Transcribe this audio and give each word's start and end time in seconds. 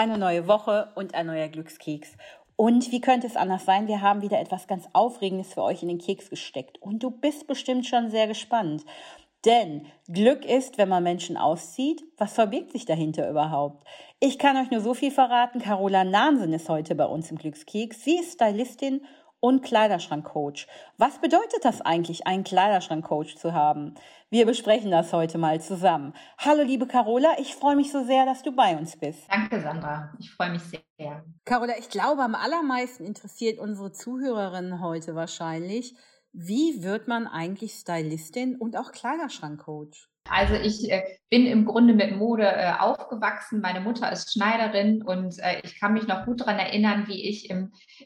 Eine 0.00 0.16
neue 0.16 0.48
Woche 0.48 0.88
und 0.94 1.14
ein 1.14 1.26
neuer 1.26 1.48
Glückskeks. 1.48 2.16
Und 2.56 2.90
wie 2.90 3.02
könnte 3.02 3.26
es 3.26 3.36
anders 3.36 3.66
sein? 3.66 3.86
Wir 3.86 4.00
haben 4.00 4.22
wieder 4.22 4.40
etwas 4.40 4.66
ganz 4.66 4.88
Aufregendes 4.94 5.52
für 5.52 5.62
euch 5.62 5.82
in 5.82 5.88
den 5.88 5.98
Keks 5.98 6.30
gesteckt. 6.30 6.80
Und 6.80 7.02
du 7.02 7.10
bist 7.10 7.46
bestimmt 7.46 7.84
schon 7.84 8.08
sehr 8.08 8.26
gespannt. 8.26 8.82
Denn 9.44 9.84
Glück 10.08 10.46
ist, 10.46 10.78
wenn 10.78 10.88
man 10.88 11.02
Menschen 11.02 11.36
auszieht. 11.36 12.02
Was 12.16 12.32
verbirgt 12.32 12.72
sich 12.72 12.86
dahinter 12.86 13.28
überhaupt? 13.28 13.86
Ich 14.20 14.38
kann 14.38 14.56
euch 14.56 14.70
nur 14.70 14.80
so 14.80 14.94
viel 14.94 15.10
verraten. 15.10 15.60
Carola 15.60 16.02
Nansen 16.04 16.54
ist 16.54 16.70
heute 16.70 16.94
bei 16.94 17.04
uns 17.04 17.30
im 17.30 17.36
Glückskeks. 17.36 18.02
Sie 18.02 18.20
ist 18.20 18.32
Stylistin 18.32 19.02
und 19.40 19.62
Kleiderschrankcoach. 19.62 20.66
Was 20.98 21.18
bedeutet 21.18 21.64
das 21.64 21.80
eigentlich, 21.80 22.26
einen 22.26 22.44
Kleiderschrankcoach 22.44 23.36
zu 23.36 23.54
haben? 23.54 23.94
Wir 24.30 24.46
besprechen 24.46 24.90
das 24.90 25.12
heute 25.12 25.38
mal 25.38 25.60
zusammen. 25.60 26.14
Hallo 26.38 26.62
liebe 26.62 26.86
Carola, 26.86 27.30
ich 27.38 27.54
freue 27.54 27.76
mich 27.76 27.90
so 27.90 28.04
sehr, 28.04 28.26
dass 28.26 28.42
du 28.42 28.52
bei 28.52 28.76
uns 28.76 28.96
bist. 28.96 29.20
Danke 29.30 29.60
Sandra, 29.60 30.12
ich 30.18 30.30
freue 30.30 30.50
mich 30.50 30.62
sehr. 30.62 31.24
Carola, 31.44 31.72
ich 31.78 31.88
glaube, 31.88 32.22
am 32.22 32.34
allermeisten 32.34 33.04
interessiert 33.04 33.58
unsere 33.58 33.92
Zuhörerinnen 33.92 34.80
heute 34.80 35.14
wahrscheinlich, 35.14 35.96
wie 36.32 36.82
wird 36.82 37.08
man 37.08 37.26
eigentlich 37.26 37.72
Stylistin 37.72 38.56
und 38.56 38.76
auch 38.76 38.92
Kleiderschrankcoach? 38.92 40.09
Also 40.28 40.54
ich 40.54 40.90
äh, 40.90 41.02
bin 41.28 41.46
im 41.46 41.64
Grunde 41.64 41.94
mit 41.94 42.16
Mode 42.16 42.46
äh, 42.46 42.72
aufgewachsen. 42.78 43.60
Meine 43.60 43.80
Mutter 43.80 44.10
ist 44.12 44.32
Schneiderin 44.32 45.02
und 45.02 45.38
äh, 45.38 45.60
ich 45.64 45.80
kann 45.80 45.94
mich 45.94 46.06
noch 46.06 46.24
gut 46.24 46.40
daran 46.40 46.58
erinnern, 46.58 47.08
wie 47.08 47.28
ich 47.28 47.52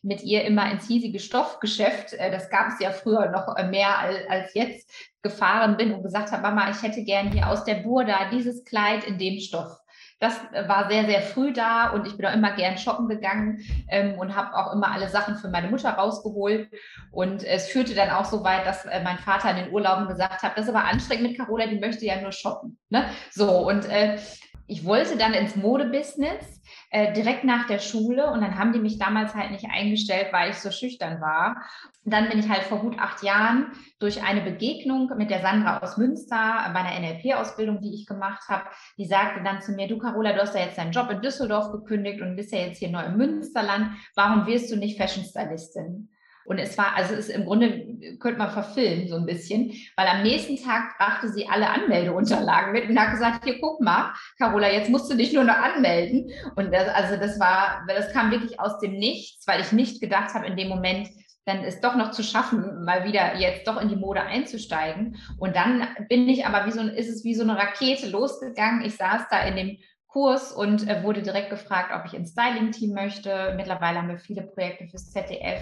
mit 0.02 0.22
ihr 0.22 0.44
immer 0.44 0.70
ins 0.70 0.86
hiesige 0.86 1.18
Stoffgeschäft, 1.18 2.12
das 2.18 2.50
gab 2.50 2.68
es 2.68 2.80
ja 2.80 2.92
früher 2.92 3.30
noch 3.30 3.54
mehr 3.68 3.98
als, 3.98 4.18
als 4.28 4.54
jetzt, 4.54 4.90
gefahren 5.22 5.76
bin 5.76 5.92
und 5.92 6.02
gesagt 6.02 6.32
habe, 6.32 6.42
Mama, 6.42 6.70
ich 6.70 6.82
hätte 6.82 7.02
gern 7.02 7.32
hier 7.32 7.48
aus 7.48 7.64
der 7.64 7.76
Burda 7.76 8.28
dieses 8.30 8.64
Kleid 8.64 9.04
in 9.04 9.18
dem 9.18 9.40
Stoff. 9.40 9.78
Das 10.24 10.40
war 10.68 10.88
sehr, 10.88 11.04
sehr 11.04 11.20
früh 11.20 11.52
da 11.52 11.90
und 11.90 12.06
ich 12.06 12.16
bin 12.16 12.24
auch 12.24 12.32
immer 12.32 12.52
gern 12.52 12.78
shoppen 12.78 13.08
gegangen 13.08 13.60
ähm, 13.90 14.14
und 14.14 14.34
habe 14.34 14.56
auch 14.56 14.72
immer 14.72 14.90
alle 14.90 15.10
Sachen 15.10 15.36
für 15.36 15.50
meine 15.50 15.68
Mutter 15.68 15.90
rausgeholt. 15.90 16.70
Und 17.12 17.44
es 17.44 17.68
führte 17.68 17.94
dann 17.94 18.08
auch 18.08 18.24
so 18.24 18.42
weit, 18.42 18.66
dass 18.66 18.86
äh, 18.86 19.02
mein 19.02 19.18
Vater 19.18 19.50
in 19.50 19.56
den 19.56 19.70
Urlauben 19.70 20.08
gesagt 20.08 20.42
hat, 20.42 20.56
das 20.56 20.64
ist 20.64 20.74
aber 20.74 20.86
anstrengend 20.86 21.28
mit 21.28 21.36
Carola, 21.36 21.66
die 21.66 21.78
möchte 21.78 22.06
ja 22.06 22.18
nur 22.22 22.32
shoppen. 22.32 22.78
Ne? 22.88 23.04
So, 23.32 23.68
und 23.68 23.84
äh, 23.90 24.16
ich 24.66 24.84
wollte 24.84 25.16
dann 25.16 25.34
ins 25.34 25.56
Modebusiness 25.56 26.62
äh, 26.90 27.12
direkt 27.12 27.44
nach 27.44 27.66
der 27.66 27.78
Schule 27.78 28.30
und 28.30 28.40
dann 28.40 28.58
haben 28.58 28.72
die 28.72 28.78
mich 28.78 28.98
damals 28.98 29.34
halt 29.34 29.50
nicht 29.50 29.66
eingestellt, 29.70 30.28
weil 30.32 30.50
ich 30.50 30.56
so 30.56 30.70
schüchtern 30.70 31.20
war. 31.20 31.56
Und 32.04 32.12
dann 32.12 32.28
bin 32.28 32.38
ich 32.38 32.48
halt 32.48 32.62
vor 32.62 32.78
gut 32.80 32.98
acht 32.98 33.22
Jahren 33.22 33.72
durch 33.98 34.22
eine 34.22 34.40
Begegnung 34.40 35.10
mit 35.16 35.30
der 35.30 35.40
Sandra 35.40 35.78
aus 35.78 35.96
Münster 35.96 36.70
bei 36.72 36.80
einer 36.80 37.00
NLP-Ausbildung, 37.00 37.80
die 37.80 37.94
ich 37.94 38.06
gemacht 38.06 38.48
habe, 38.48 38.64
die 38.96 39.06
sagte 39.06 39.42
dann 39.42 39.60
zu 39.60 39.72
mir, 39.72 39.88
du 39.88 39.98
Carola, 39.98 40.32
du 40.32 40.40
hast 40.40 40.54
ja 40.54 40.62
jetzt 40.62 40.78
deinen 40.78 40.92
Job 40.92 41.10
in 41.10 41.20
Düsseldorf 41.20 41.70
gekündigt 41.72 42.22
und 42.22 42.36
bist 42.36 42.52
ja 42.52 42.60
jetzt 42.60 42.78
hier 42.78 42.90
neu 42.90 43.04
im 43.04 43.16
Münsterland. 43.16 43.90
Warum 44.14 44.46
wirst 44.46 44.70
du 44.70 44.76
nicht 44.76 44.98
Fashion 44.98 45.24
Stylistin? 45.24 46.08
Und 46.46 46.58
es 46.58 46.76
war, 46.76 46.94
also 46.96 47.14
es 47.14 47.28
ist 47.28 47.36
im 47.36 47.44
Grunde, 47.44 48.18
könnte 48.18 48.38
man 48.38 48.50
verfilmen 48.50 49.08
so 49.08 49.16
ein 49.16 49.26
bisschen, 49.26 49.72
weil 49.96 50.06
am 50.06 50.22
nächsten 50.22 50.56
Tag 50.56 50.96
brachte 50.98 51.28
sie 51.28 51.48
alle 51.48 51.70
Anmeldeunterlagen 51.70 52.72
mit 52.72 52.88
und 52.88 52.98
hat 52.98 53.12
gesagt, 53.12 53.44
hier 53.44 53.60
guck 53.60 53.80
mal, 53.80 54.12
Carola, 54.38 54.70
jetzt 54.70 54.90
musst 54.90 55.10
du 55.10 55.16
dich 55.16 55.32
nur 55.32 55.44
noch 55.44 55.56
anmelden. 55.56 56.30
Und 56.56 56.72
das, 56.72 56.88
also 56.88 57.16
das 57.16 57.40
war, 57.40 57.84
das 57.88 58.12
kam 58.12 58.30
wirklich 58.30 58.60
aus 58.60 58.78
dem 58.80 58.92
Nichts, 58.92 59.46
weil 59.46 59.60
ich 59.60 59.72
nicht 59.72 60.00
gedacht 60.00 60.34
habe 60.34 60.46
in 60.46 60.56
dem 60.56 60.68
Moment, 60.68 61.08
dann 61.46 61.62
ist 61.62 61.82
doch 61.84 61.94
noch 61.94 62.10
zu 62.10 62.22
schaffen, 62.22 62.84
mal 62.84 63.04
wieder 63.04 63.36
jetzt 63.36 63.66
doch 63.68 63.80
in 63.80 63.88
die 63.88 63.96
Mode 63.96 64.22
einzusteigen. 64.22 65.16
Und 65.38 65.54
dann 65.56 65.86
bin 66.08 66.28
ich 66.28 66.46
aber 66.46 66.66
wie 66.66 66.70
so, 66.70 66.80
ist 66.80 67.08
es 67.08 67.24
wie 67.24 67.34
so 67.34 67.42
eine 67.42 67.58
Rakete 67.58 68.08
losgegangen. 68.08 68.82
Ich 68.84 68.96
saß 68.96 69.22
da 69.30 69.40
in 69.42 69.56
dem 69.56 69.78
Kurs 70.14 70.52
und 70.52 70.88
äh, 70.88 71.02
wurde 71.02 71.22
direkt 71.22 71.50
gefragt, 71.50 71.90
ob 71.92 72.06
ich 72.06 72.14
ins 72.14 72.30
Styling-Team 72.30 72.94
möchte. 72.94 73.52
Mittlerweile 73.56 73.98
haben 73.98 74.08
wir 74.08 74.18
viele 74.18 74.42
Projekte 74.42 74.86
fürs 74.86 75.10
ZDF, 75.10 75.60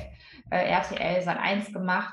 äh, 0.51 0.69
RTL, 0.71 1.27
Sat1 1.27 1.73
gemacht 1.73 2.13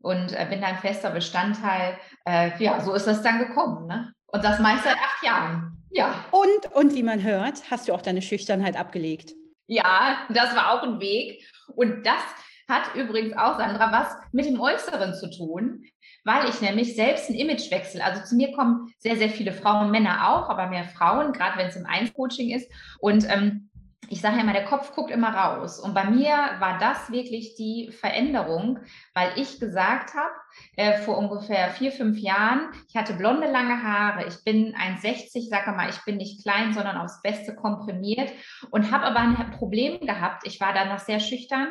und 0.00 0.32
äh, 0.32 0.46
bin 0.48 0.60
da 0.60 0.68
ein 0.68 0.78
fester 0.78 1.10
Bestandteil. 1.10 1.98
Ja, 2.24 2.80
so 2.80 2.94
ist 2.94 3.08
das 3.08 3.20
dann 3.22 3.40
gekommen. 3.40 3.88
Ne? 3.88 4.14
Und 4.28 4.44
das 4.44 4.60
meist 4.60 4.84
seit 4.84 4.94
acht 4.94 5.24
Jahren. 5.24 5.82
Ja. 5.90 6.24
Und, 6.30 6.72
und 6.72 6.94
wie 6.94 7.02
man 7.02 7.20
hört, 7.20 7.68
hast 7.68 7.88
du 7.88 7.94
auch 7.94 8.00
deine 8.00 8.22
Schüchternheit 8.22 8.76
abgelegt. 8.76 9.32
Ja, 9.66 10.18
das 10.28 10.54
war 10.54 10.72
auch 10.72 10.84
ein 10.84 11.00
Weg. 11.00 11.44
Und 11.74 12.06
das 12.06 12.22
hat 12.68 12.94
übrigens 12.94 13.36
auch, 13.36 13.58
Sandra, 13.58 13.90
was 13.90 14.16
mit 14.30 14.46
dem 14.46 14.60
Äußeren 14.60 15.14
zu 15.14 15.28
tun 15.30 15.84
weil 16.24 16.48
ich 16.48 16.60
nämlich 16.60 16.94
selbst 16.94 17.28
einen 17.28 17.38
Imagewechsel, 17.38 18.00
also 18.00 18.22
zu 18.24 18.36
mir 18.36 18.52
kommen 18.52 18.92
sehr, 18.98 19.16
sehr 19.16 19.30
viele 19.30 19.52
Frauen, 19.52 19.90
Männer 19.90 20.28
auch, 20.28 20.48
aber 20.48 20.68
mehr 20.68 20.84
Frauen, 20.84 21.32
gerade 21.32 21.58
wenn 21.58 21.68
es 21.68 21.76
im 21.76 21.86
Einzelcoaching 21.86 22.50
ist. 22.50 22.70
Und 23.00 23.26
ähm, 23.28 23.70
ich 24.08 24.20
sage 24.20 24.36
ja 24.36 24.42
immer, 24.42 24.52
der 24.52 24.64
Kopf 24.64 24.94
guckt 24.94 25.10
immer 25.10 25.34
raus. 25.34 25.78
Und 25.78 25.94
bei 25.94 26.04
mir 26.04 26.34
war 26.58 26.78
das 26.78 27.10
wirklich 27.10 27.54
die 27.54 27.90
Veränderung, 27.92 28.78
weil 29.14 29.32
ich 29.36 29.58
gesagt 29.60 30.14
habe, 30.14 30.32
äh, 30.76 30.98
vor 30.98 31.16
ungefähr 31.16 31.70
vier, 31.70 31.92
fünf 31.92 32.18
Jahren, 32.18 32.68
ich 32.88 32.96
hatte 32.96 33.14
blonde, 33.14 33.50
lange 33.50 33.82
Haare, 33.82 34.26
ich 34.26 34.44
bin 34.44 34.74
1,60, 34.74 35.48
sage 35.48 35.72
mal, 35.72 35.88
ich 35.88 36.04
bin 36.04 36.16
nicht 36.16 36.42
klein, 36.42 36.74
sondern 36.74 36.98
aufs 36.98 37.22
Beste 37.22 37.54
komprimiert 37.54 38.30
und 38.70 38.90
habe 38.90 39.04
aber 39.04 39.20
ein 39.20 39.50
Problem 39.52 40.00
gehabt, 40.00 40.46
ich 40.46 40.60
war 40.60 40.74
danach 40.74 40.98
sehr 40.98 41.20
schüchtern, 41.20 41.68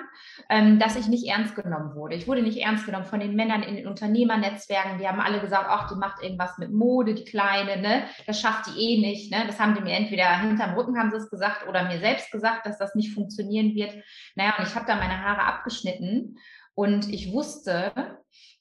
ähm, 0.50 0.80
dass 0.80 0.96
ich 0.96 1.08
nicht 1.08 1.28
ernst 1.28 1.56
genommen 1.56 1.96
wurde. 1.96 2.16
Ich 2.16 2.28
wurde 2.28 2.42
nicht 2.42 2.58
ernst 2.58 2.86
genommen 2.86 3.06
von 3.06 3.20
den 3.20 3.36
Männern 3.36 3.62
in 3.62 3.76
den 3.76 3.88
Unternehmernetzwerken, 3.88 4.98
die 5.00 5.08
haben 5.08 5.20
alle 5.20 5.42
gesagt, 5.42 5.66
ach, 5.68 5.92
die 5.92 6.00
macht 6.00 6.24
irgendwas 6.24 6.58
mit 6.58 6.72
Mode, 6.72 7.14
die 7.14 7.26
Kleine, 7.26 7.82
ne? 7.82 8.04
das 8.26 8.40
schafft 8.40 8.68
die 8.68 8.80
eh 8.80 9.02
nicht. 9.02 9.32
Ne? 9.32 9.44
Das 9.46 9.60
haben 9.60 9.76
die 9.76 9.82
mir 9.82 9.94
entweder 9.94 10.40
hinterm 10.40 10.74
Rücken, 10.74 10.98
haben 10.98 11.12
sie 11.12 11.18
es 11.18 11.30
gesagt, 11.30 11.68
oder 11.68 11.84
mir 11.88 12.00
selbst 12.00 12.21
gesagt, 12.30 12.66
dass 12.66 12.78
das 12.78 12.94
nicht 12.94 13.14
funktionieren 13.14 13.74
wird. 13.74 13.96
Naja, 14.36 14.56
und 14.58 14.68
ich 14.68 14.76
habe 14.76 14.86
da 14.86 14.96
meine 14.96 15.22
Haare 15.24 15.44
abgeschnitten 15.44 16.38
und 16.74 17.10
ich 17.10 17.32
wusste, 17.32 17.92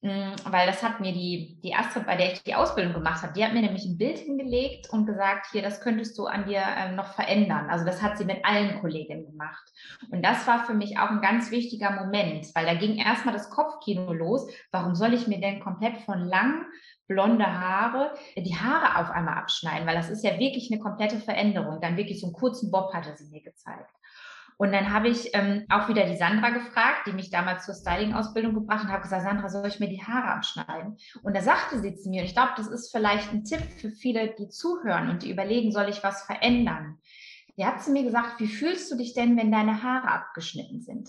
mm, 0.03 0.33
weil 0.45 0.67
das 0.67 0.83
hat 0.83 1.01
mir 1.01 1.13
die, 1.13 1.59
die 1.63 1.75
Astrid, 1.75 2.07
bei 2.07 2.17
der 2.17 2.33
ich 2.33 2.43
die 2.43 2.55
Ausbildung 2.55 2.93
gemacht 2.93 3.23
habe, 3.23 3.33
die 3.33 3.45
hat 3.45 3.53
mir 3.53 3.63
nämlich 3.63 3.85
ein 3.85 3.99
Bild 3.99 4.19
hingelegt 4.19 4.89
und 4.91 5.07
gesagt, 5.07 5.47
hier, 5.53 5.63
das 5.63 5.81
könntest 5.81 6.19
du 6.19 6.27
an 6.27 6.47
dir 6.47 6.63
ähm, 6.77 6.97
noch 6.97 7.15
verändern. 7.15 7.71
Also 7.71 7.85
das 7.85 8.03
hat 8.03 8.19
sie 8.19 8.25
mit 8.25 8.45
allen 8.45 8.81
Kolleginnen 8.81 9.27
gemacht. 9.27 9.71
Und 10.11 10.25
das 10.25 10.47
war 10.47 10.65
für 10.65 10.75
mich 10.75 10.99
auch 10.99 11.11
ein 11.11 11.21
ganz 11.21 11.51
wichtiger 11.51 11.91
Moment, 11.93 12.47
weil 12.55 12.67
da 12.67 12.75
ging 12.75 12.97
erstmal 12.97 13.35
das 13.35 13.51
Kopfkino 13.51 14.13
los. 14.13 14.51
Warum 14.73 14.95
soll 14.95 15.15
ich 15.15 15.29
mir 15.29 15.41
denn 15.41 15.61
komplett 15.61 15.99
von 15.99 16.21
lang 16.21 16.67
blonde 17.11 17.45
Haare, 17.45 18.15
die 18.37 18.55
Haare 18.55 19.01
auf 19.01 19.11
einmal 19.11 19.37
abschneiden, 19.37 19.85
weil 19.87 19.97
das 19.97 20.11
ist 20.11 20.23
ja 20.23 20.39
wirklich 20.39 20.71
eine 20.71 20.81
komplette 20.81 21.19
Veränderung. 21.19 21.81
Dann 21.81 21.97
wirklich 21.97 22.21
so 22.21 22.29
einen 22.29 22.35
kurzen 22.35 22.71
Bob 22.71 22.95
hatte 22.95 23.17
sie 23.17 23.29
mir 23.31 23.43
gezeigt. 23.43 23.91
Und 24.61 24.73
dann 24.73 24.93
habe 24.93 25.09
ich 25.09 25.31
ähm, 25.33 25.65
auch 25.71 25.89
wieder 25.89 26.05
die 26.05 26.19
Sandra 26.19 26.51
gefragt, 26.51 27.07
die 27.07 27.15
mich 27.15 27.31
damals 27.31 27.65
zur 27.65 27.75
Styling-Ausbildung 27.75 28.53
gebracht 28.53 28.81
hat, 28.81 28.89
und 28.89 28.93
habe 28.93 29.03
gesagt, 29.05 29.23
Sandra, 29.23 29.49
soll 29.49 29.67
ich 29.67 29.81
mir 29.81 29.89
die 29.89 30.03
Haare 30.03 30.35
abschneiden? 30.35 30.99
Und 31.23 31.35
da 31.35 31.41
sagte 31.41 31.81
sie 31.81 31.95
zu 31.95 32.11
mir, 32.11 32.21
und 32.21 32.27
ich 32.27 32.35
glaube, 32.35 32.53
das 32.59 32.67
ist 32.67 32.93
vielleicht 32.93 33.33
ein 33.33 33.45
Tipp 33.45 33.63
für 33.81 33.91
viele, 33.91 34.35
die 34.39 34.51
zuhören 34.51 35.09
und 35.09 35.23
die 35.23 35.31
überlegen, 35.31 35.73
soll 35.73 35.89
ich 35.89 36.05
was 36.05 36.25
verändern? 36.25 36.99
Die 37.57 37.65
hat 37.65 37.83
zu 37.83 37.91
mir 37.91 38.03
gesagt, 38.03 38.39
wie 38.39 38.49
fühlst 38.49 38.93
du 38.93 38.99
dich 38.99 39.15
denn, 39.15 39.35
wenn 39.39 39.51
deine 39.51 39.83
Haare 39.83 40.09
abgeschnitten 40.09 40.83
sind? 40.83 41.09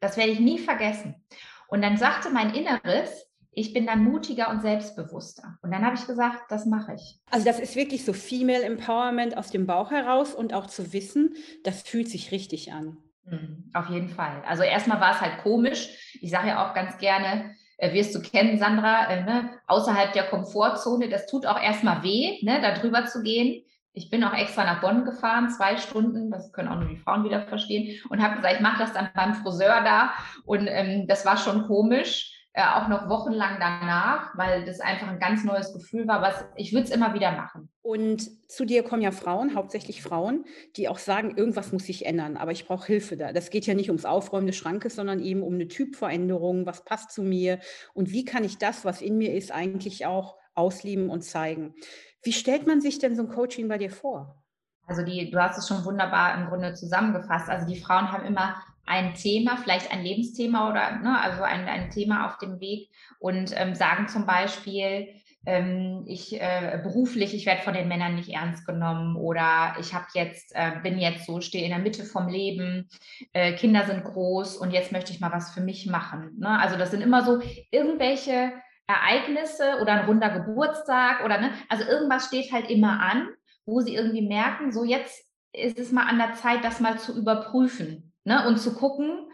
Das 0.00 0.16
werde 0.16 0.32
ich 0.32 0.40
nie 0.40 0.58
vergessen. 0.58 1.24
Und 1.68 1.82
dann 1.82 1.96
sagte 1.96 2.30
mein 2.30 2.52
Inneres, 2.52 3.25
ich 3.56 3.72
bin 3.72 3.86
dann 3.86 4.04
mutiger 4.04 4.50
und 4.50 4.60
selbstbewusster. 4.60 5.58
Und 5.62 5.70
dann 5.70 5.84
habe 5.84 5.96
ich 5.96 6.06
gesagt, 6.06 6.50
das 6.50 6.66
mache 6.66 6.94
ich. 6.94 7.18
Also 7.30 7.46
das 7.46 7.58
ist 7.58 7.74
wirklich 7.74 8.04
so 8.04 8.12
Female 8.12 8.62
Empowerment 8.62 9.36
aus 9.36 9.50
dem 9.50 9.66
Bauch 9.66 9.90
heraus 9.90 10.34
und 10.34 10.52
auch 10.52 10.66
zu 10.66 10.92
wissen, 10.92 11.34
das 11.64 11.80
fühlt 11.80 12.10
sich 12.10 12.32
richtig 12.32 12.74
an. 12.74 12.98
Mhm, 13.24 13.70
auf 13.72 13.88
jeden 13.88 14.10
Fall. 14.10 14.42
Also 14.46 14.62
erstmal 14.62 15.00
war 15.00 15.12
es 15.12 15.22
halt 15.22 15.38
komisch. 15.42 16.18
Ich 16.20 16.30
sage 16.30 16.48
ja 16.48 16.68
auch 16.68 16.74
ganz 16.74 16.98
gerne, 16.98 17.56
äh, 17.78 17.94
wirst 17.94 18.14
du 18.14 18.20
kennen, 18.20 18.58
Sandra, 18.58 19.10
äh, 19.10 19.24
ne? 19.24 19.50
außerhalb 19.68 20.12
der 20.12 20.24
Komfortzone, 20.24 21.08
das 21.08 21.26
tut 21.26 21.46
auch 21.46 21.60
erstmal 21.60 22.02
weh, 22.02 22.38
ne? 22.42 22.60
da 22.60 22.74
drüber 22.74 23.06
zu 23.06 23.22
gehen. 23.22 23.64
Ich 23.94 24.10
bin 24.10 24.22
auch 24.22 24.34
extra 24.34 24.64
nach 24.64 24.82
Bonn 24.82 25.06
gefahren, 25.06 25.48
zwei 25.48 25.78
Stunden, 25.78 26.30
das 26.30 26.52
können 26.52 26.68
auch 26.68 26.78
nur 26.78 26.90
die 26.90 26.98
Frauen 26.98 27.24
wieder 27.24 27.46
verstehen, 27.46 27.98
und 28.10 28.22
habe 28.22 28.36
gesagt, 28.36 28.56
ich 28.56 28.60
mache 28.60 28.80
das 28.80 28.92
dann 28.92 29.08
beim 29.14 29.34
Friseur 29.34 29.80
da. 29.82 30.12
Und 30.44 30.66
ähm, 30.66 31.06
das 31.06 31.24
war 31.24 31.38
schon 31.38 31.66
komisch 31.66 32.35
äh, 32.56 32.62
auch 32.62 32.88
noch 32.88 33.06
wochenlang 33.10 33.58
danach, 33.60 34.30
weil 34.34 34.64
das 34.64 34.80
einfach 34.80 35.08
ein 35.08 35.18
ganz 35.18 35.44
neues 35.44 35.74
Gefühl 35.74 36.08
war. 36.08 36.22
Was 36.22 36.42
ich 36.56 36.72
würde 36.72 36.84
es 36.84 36.90
immer 36.90 37.12
wieder 37.12 37.32
machen. 37.32 37.68
Und 37.82 38.30
zu 38.50 38.64
dir 38.64 38.82
kommen 38.82 39.02
ja 39.02 39.10
Frauen, 39.10 39.54
hauptsächlich 39.54 40.02
Frauen, 40.02 40.46
die 40.74 40.88
auch 40.88 40.96
sagen, 40.96 41.36
irgendwas 41.36 41.72
muss 41.72 41.84
sich 41.84 42.06
ändern, 42.06 42.38
aber 42.38 42.52
ich 42.52 42.66
brauche 42.66 42.86
Hilfe 42.86 43.18
da. 43.18 43.34
Das 43.34 43.50
geht 43.50 43.66
ja 43.66 43.74
nicht 43.74 43.90
ums 43.90 44.06
Aufräumen 44.06 44.46
des 44.46 44.56
Schrankes, 44.56 44.94
sondern 44.94 45.20
eben 45.20 45.42
um 45.42 45.52
eine 45.52 45.68
Typveränderung, 45.68 46.64
was 46.64 46.82
passt 46.82 47.10
zu 47.10 47.22
mir 47.22 47.60
und 47.92 48.10
wie 48.10 48.24
kann 48.24 48.42
ich 48.42 48.56
das, 48.56 48.86
was 48.86 49.02
in 49.02 49.18
mir 49.18 49.34
ist, 49.34 49.52
eigentlich 49.52 50.06
auch 50.06 50.38
ausleben 50.54 51.10
und 51.10 51.24
zeigen. 51.24 51.74
Wie 52.22 52.32
stellt 52.32 52.66
man 52.66 52.80
sich 52.80 52.98
denn 52.98 53.14
so 53.16 53.24
ein 53.24 53.28
Coaching 53.28 53.68
bei 53.68 53.76
dir 53.76 53.90
vor? 53.90 54.42
Also 54.86 55.02
die, 55.02 55.30
du 55.30 55.38
hast 55.38 55.58
es 55.58 55.68
schon 55.68 55.84
wunderbar 55.84 56.38
im 56.38 56.48
Grunde 56.48 56.72
zusammengefasst. 56.72 57.50
Also 57.50 57.66
die 57.66 57.80
Frauen 57.80 58.10
haben 58.10 58.24
immer 58.24 58.56
ein 58.86 59.14
Thema, 59.14 59.56
vielleicht 59.56 59.92
ein 59.92 60.04
Lebensthema 60.04 60.70
oder 60.70 60.98
ne, 60.98 61.20
also 61.20 61.42
ein, 61.42 61.66
ein 61.66 61.90
Thema 61.90 62.26
auf 62.26 62.38
dem 62.38 62.60
Weg 62.60 62.88
und 63.18 63.52
ähm, 63.56 63.74
sagen 63.74 64.08
zum 64.08 64.26
Beispiel, 64.26 65.08
ähm, 65.44 66.04
ich 66.06 66.40
äh, 66.40 66.80
beruflich, 66.82 67.34
ich 67.34 67.46
werde 67.46 67.62
von 67.62 67.74
den 67.74 67.88
Männern 67.88 68.14
nicht 68.16 68.30
ernst 68.30 68.66
genommen 68.66 69.16
oder 69.16 69.76
ich 69.80 69.92
habe 69.92 70.06
jetzt, 70.14 70.52
äh, 70.54 70.72
bin 70.82 70.98
jetzt 70.98 71.26
so, 71.26 71.40
stehe 71.40 71.64
in 71.64 71.70
der 71.70 71.78
Mitte 71.78 72.04
vom 72.04 72.28
Leben, 72.28 72.88
äh, 73.32 73.54
Kinder 73.54 73.84
sind 73.84 74.04
groß 74.04 74.56
und 74.56 74.72
jetzt 74.72 74.92
möchte 74.92 75.12
ich 75.12 75.20
mal 75.20 75.32
was 75.32 75.52
für 75.52 75.60
mich 75.60 75.86
machen. 75.86 76.36
Ne? 76.38 76.48
Also 76.48 76.76
das 76.76 76.90
sind 76.90 77.00
immer 77.00 77.24
so 77.24 77.40
irgendwelche 77.70 78.52
Ereignisse 78.88 79.78
oder 79.82 79.92
ein 79.92 80.06
runder 80.06 80.30
Geburtstag 80.30 81.24
oder 81.24 81.40
ne, 81.40 81.50
also 81.68 81.84
irgendwas 81.84 82.26
steht 82.26 82.52
halt 82.52 82.70
immer 82.70 83.00
an, 83.00 83.28
wo 83.64 83.80
sie 83.80 83.94
irgendwie 83.94 84.26
merken, 84.26 84.70
so 84.70 84.84
jetzt 84.84 85.24
ist 85.52 85.78
es 85.78 85.90
mal 85.90 86.06
an 86.06 86.18
der 86.18 86.34
Zeit, 86.34 86.62
das 86.62 86.80
mal 86.80 86.98
zu 86.98 87.16
überprüfen 87.16 88.05
ne, 88.26 88.46
und 88.46 88.58
zu 88.58 88.74
gucken, 88.74 89.30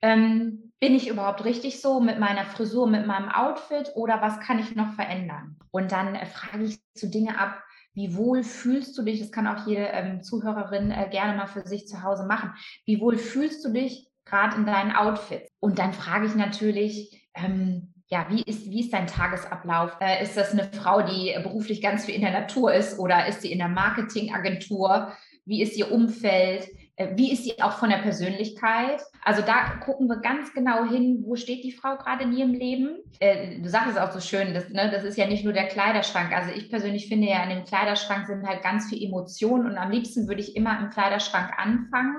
ähm, 0.00 0.72
bin 0.80 0.94
ich 0.94 1.08
überhaupt 1.08 1.44
richtig 1.44 1.80
so 1.80 2.00
mit 2.00 2.18
meiner 2.20 2.44
Frisur, 2.44 2.88
mit 2.88 3.06
meinem 3.06 3.28
Outfit 3.28 3.92
oder 3.96 4.22
was 4.22 4.38
kann 4.40 4.60
ich 4.60 4.76
noch 4.76 4.92
verändern? 4.94 5.56
Und 5.70 5.92
dann 5.92 6.14
äh, 6.14 6.24
frage 6.24 6.64
ich 6.64 6.78
so 6.94 7.08
Dinge 7.08 7.38
ab, 7.38 7.62
wie 7.94 8.14
wohl 8.14 8.44
fühlst 8.44 8.96
du 8.96 9.02
dich? 9.02 9.18
Das 9.18 9.32
kann 9.32 9.48
auch 9.48 9.66
jede 9.66 9.86
ähm, 9.86 10.22
Zuhörerin 10.22 10.92
äh, 10.92 11.08
gerne 11.10 11.36
mal 11.36 11.48
für 11.48 11.66
sich 11.66 11.88
zu 11.88 12.02
Hause 12.04 12.26
machen. 12.26 12.52
Wie 12.84 13.00
wohl 13.00 13.18
fühlst 13.18 13.64
du 13.64 13.72
dich 13.72 14.08
gerade 14.24 14.56
in 14.56 14.66
deinen 14.66 14.94
Outfits? 14.94 15.50
Und 15.58 15.80
dann 15.80 15.92
frage 15.92 16.26
ich 16.26 16.36
natürlich, 16.36 17.28
ähm, 17.34 17.92
ja, 18.06 18.26
wie 18.30 18.42
ist, 18.42 18.70
wie 18.70 18.80
ist 18.80 18.92
dein 18.92 19.08
Tagesablauf? 19.08 19.96
Äh, 20.00 20.22
ist 20.22 20.36
das 20.36 20.52
eine 20.52 20.70
Frau, 20.70 21.02
die 21.02 21.34
beruflich 21.42 21.82
ganz 21.82 22.04
viel 22.04 22.14
in 22.14 22.22
der 22.22 22.30
Natur 22.30 22.72
ist 22.72 23.00
oder 23.00 23.26
ist 23.26 23.42
sie 23.42 23.50
in 23.50 23.58
der 23.58 23.68
Marketingagentur? 23.68 25.12
Wie 25.44 25.60
ist 25.60 25.76
ihr 25.76 25.90
Umfeld? 25.90 26.68
Äh, 26.98 27.16
wie 27.16 27.32
ist 27.32 27.44
sie 27.44 27.62
auch 27.62 27.72
von 27.72 27.90
der 27.90 27.98
Persönlichkeit? 27.98 29.00
Also 29.24 29.42
da 29.42 29.76
gucken 29.84 30.08
wir 30.08 30.16
ganz 30.16 30.52
genau 30.52 30.84
hin, 30.84 31.22
wo 31.24 31.36
steht 31.36 31.64
die 31.64 31.72
Frau 31.72 31.96
gerade 31.96 32.24
in 32.24 32.36
ihrem 32.36 32.52
Leben. 32.52 32.98
Äh, 33.20 33.60
du 33.60 33.68
sagst 33.68 33.92
es 33.92 33.96
auch 33.96 34.10
so 34.10 34.20
schön, 34.20 34.52
das, 34.52 34.68
ne, 34.70 34.90
das 34.90 35.04
ist 35.04 35.16
ja 35.16 35.26
nicht 35.26 35.44
nur 35.44 35.52
der 35.52 35.68
Kleiderschrank. 35.68 36.32
Also 36.32 36.50
ich 36.50 36.68
persönlich 36.68 37.08
finde 37.08 37.28
ja, 37.28 37.42
in 37.44 37.50
dem 37.50 37.64
Kleiderschrank 37.64 38.26
sind 38.26 38.46
halt 38.46 38.62
ganz 38.62 38.88
viele 38.88 39.06
Emotionen 39.06 39.66
und 39.66 39.78
am 39.78 39.90
liebsten 39.90 40.26
würde 40.26 40.40
ich 40.40 40.56
immer 40.56 40.78
im 40.80 40.90
Kleiderschrank 40.90 41.52
anfangen 41.56 42.16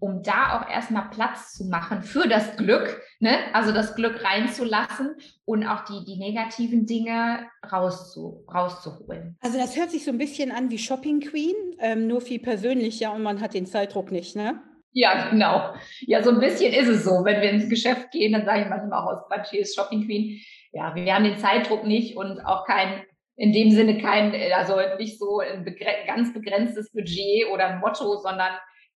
um 0.00 0.22
da 0.22 0.58
auch 0.58 0.68
erstmal 0.68 1.10
Platz 1.10 1.52
zu 1.52 1.66
machen 1.66 2.02
für 2.02 2.26
das 2.26 2.56
Glück, 2.56 3.00
ne? 3.20 3.36
also 3.52 3.70
das 3.70 3.94
Glück 3.94 4.24
reinzulassen 4.24 5.14
und 5.44 5.66
auch 5.66 5.84
die, 5.84 6.04
die 6.04 6.18
negativen 6.18 6.86
Dinge 6.86 7.46
rauszu, 7.70 8.44
rauszuholen. 8.52 9.36
Also 9.40 9.58
das 9.58 9.76
hört 9.76 9.90
sich 9.90 10.04
so 10.04 10.10
ein 10.10 10.18
bisschen 10.18 10.50
an 10.50 10.70
wie 10.70 10.78
Shopping 10.78 11.20
Queen, 11.20 11.54
ähm, 11.78 12.06
nur 12.06 12.22
viel 12.22 12.40
persönlicher 12.40 13.12
und 13.12 13.22
man 13.22 13.40
hat 13.40 13.54
den 13.54 13.66
Zeitdruck 13.66 14.10
nicht, 14.10 14.34
ne? 14.34 14.60
Ja, 14.92 15.28
genau. 15.30 15.74
Ja, 16.00 16.22
so 16.22 16.30
ein 16.30 16.40
bisschen 16.40 16.72
ist 16.72 16.88
es 16.88 17.04
so. 17.04 17.24
Wenn 17.24 17.40
wir 17.40 17.50
ins 17.50 17.68
Geschäft 17.68 18.10
gehen, 18.10 18.32
dann 18.32 18.44
sage 18.44 18.62
ich 18.62 18.68
manchmal 18.68 19.00
auch 19.00 19.12
aus 19.12 19.26
Quatsch, 19.28 19.50
hier 19.50 19.60
ist 19.60 19.76
Shopping 19.76 20.04
Queen. 20.06 20.40
Ja, 20.72 20.94
wir 20.94 21.14
haben 21.14 21.24
den 21.24 21.38
Zeitdruck 21.38 21.84
nicht 21.84 22.16
und 22.16 22.40
auch 22.40 22.66
kein, 22.66 23.04
in 23.36 23.52
dem 23.52 23.70
Sinne 23.70 23.98
kein, 23.98 24.34
also 24.52 24.76
nicht 24.98 25.18
so 25.18 25.38
ein 25.40 25.64
begre 25.64 25.92
ganz 26.06 26.32
begrenztes 26.32 26.90
Budget 26.90 27.46
oder 27.52 27.66
ein 27.66 27.80
Motto, 27.80 28.16
sondern 28.16 28.52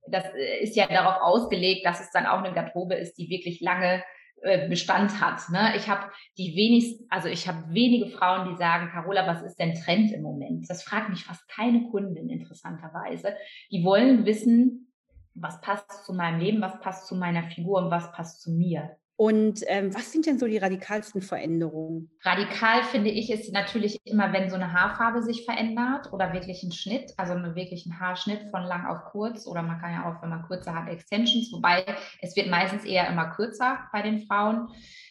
das 0.07 0.25
äh, 0.33 0.63
ist 0.63 0.75
ja 0.75 0.87
darauf 0.87 1.21
ausgelegt, 1.21 1.85
dass 1.85 1.99
es 1.99 2.11
dann 2.11 2.25
auch 2.25 2.39
eine 2.39 2.53
Garderobe 2.53 2.95
ist, 2.95 3.17
die 3.17 3.29
wirklich 3.29 3.61
lange 3.61 4.03
äh, 4.41 4.67
Bestand 4.67 5.21
hat. 5.21 5.49
Ne? 5.49 5.73
Ich 5.77 5.87
habe 5.87 6.11
die 6.37 6.55
wenigsten, 6.55 7.05
also 7.09 7.29
ich 7.29 7.47
habe 7.47 7.73
wenige 7.73 8.09
Frauen, 8.09 8.49
die 8.49 8.57
sagen, 8.57 8.89
Carola, 8.89 9.25
was 9.25 9.41
ist 9.41 9.57
denn 9.57 9.73
Trend 9.73 10.11
im 10.11 10.21
Moment? 10.21 10.69
Das 10.69 10.83
fragt 10.83 11.09
mich 11.09 11.23
fast 11.23 11.47
keine 11.47 11.89
Kundin 11.89 12.29
interessanterweise. 12.29 13.35
Die 13.71 13.83
wollen 13.85 14.25
wissen, 14.25 14.91
was 15.33 15.61
passt 15.61 16.05
zu 16.05 16.13
meinem 16.13 16.39
Leben, 16.39 16.61
was 16.61 16.79
passt 16.81 17.07
zu 17.07 17.15
meiner 17.15 17.43
Figur 17.43 17.83
und 17.83 17.91
was 17.91 18.11
passt 18.11 18.41
zu 18.41 18.51
mir. 18.51 18.97
Und 19.23 19.61
ähm, 19.67 19.95
was 19.95 20.11
sind 20.11 20.25
denn 20.25 20.37
so 20.37 20.47
die 20.47 20.57
radikalsten 20.57 21.21
Veränderungen? 21.21 22.11
Radikal 22.23 22.83
finde 22.83 23.09
ich 23.09 23.31
ist 23.31 23.53
natürlich 23.53 24.01
immer, 24.03 24.33
wenn 24.33 24.49
so 24.49 24.55
eine 24.55 24.73
Haarfarbe 24.73 25.23
sich 25.23 25.45
verändert 25.45 26.11
oder 26.11 26.33
wirklich 26.33 26.61
ein 26.61 26.73
Schnitt, 26.73 27.13
also 27.15 27.31
einen 27.31 27.55
wirklichen 27.55 28.01
Haarschnitt 28.01 28.51
von 28.51 28.63
lang 28.63 28.85
auf 28.85 29.05
kurz 29.13 29.47
oder 29.47 29.63
man 29.63 29.79
kann 29.79 29.93
ja 29.93 30.11
auch, 30.11 30.21
wenn 30.21 30.29
man 30.29 30.43
kurze 30.43 30.75
hat, 30.75 30.89
Extensions, 30.89 31.53
wobei 31.53 31.85
es 32.19 32.35
wird 32.35 32.49
meistens 32.49 32.83
eher 32.83 33.07
immer 33.07 33.29
kürzer 33.29 33.87
bei 33.93 34.01
den 34.01 34.27
Frauen. 34.27 34.67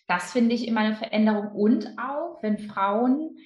Das 0.06 0.31
finde 0.31 0.56
ich 0.56 0.69
immer 0.69 0.81
eine 0.81 0.97
Veränderung 0.97 1.50
und 1.53 1.87
auch, 1.99 2.43
wenn 2.43 2.59
Frauen 2.59 3.38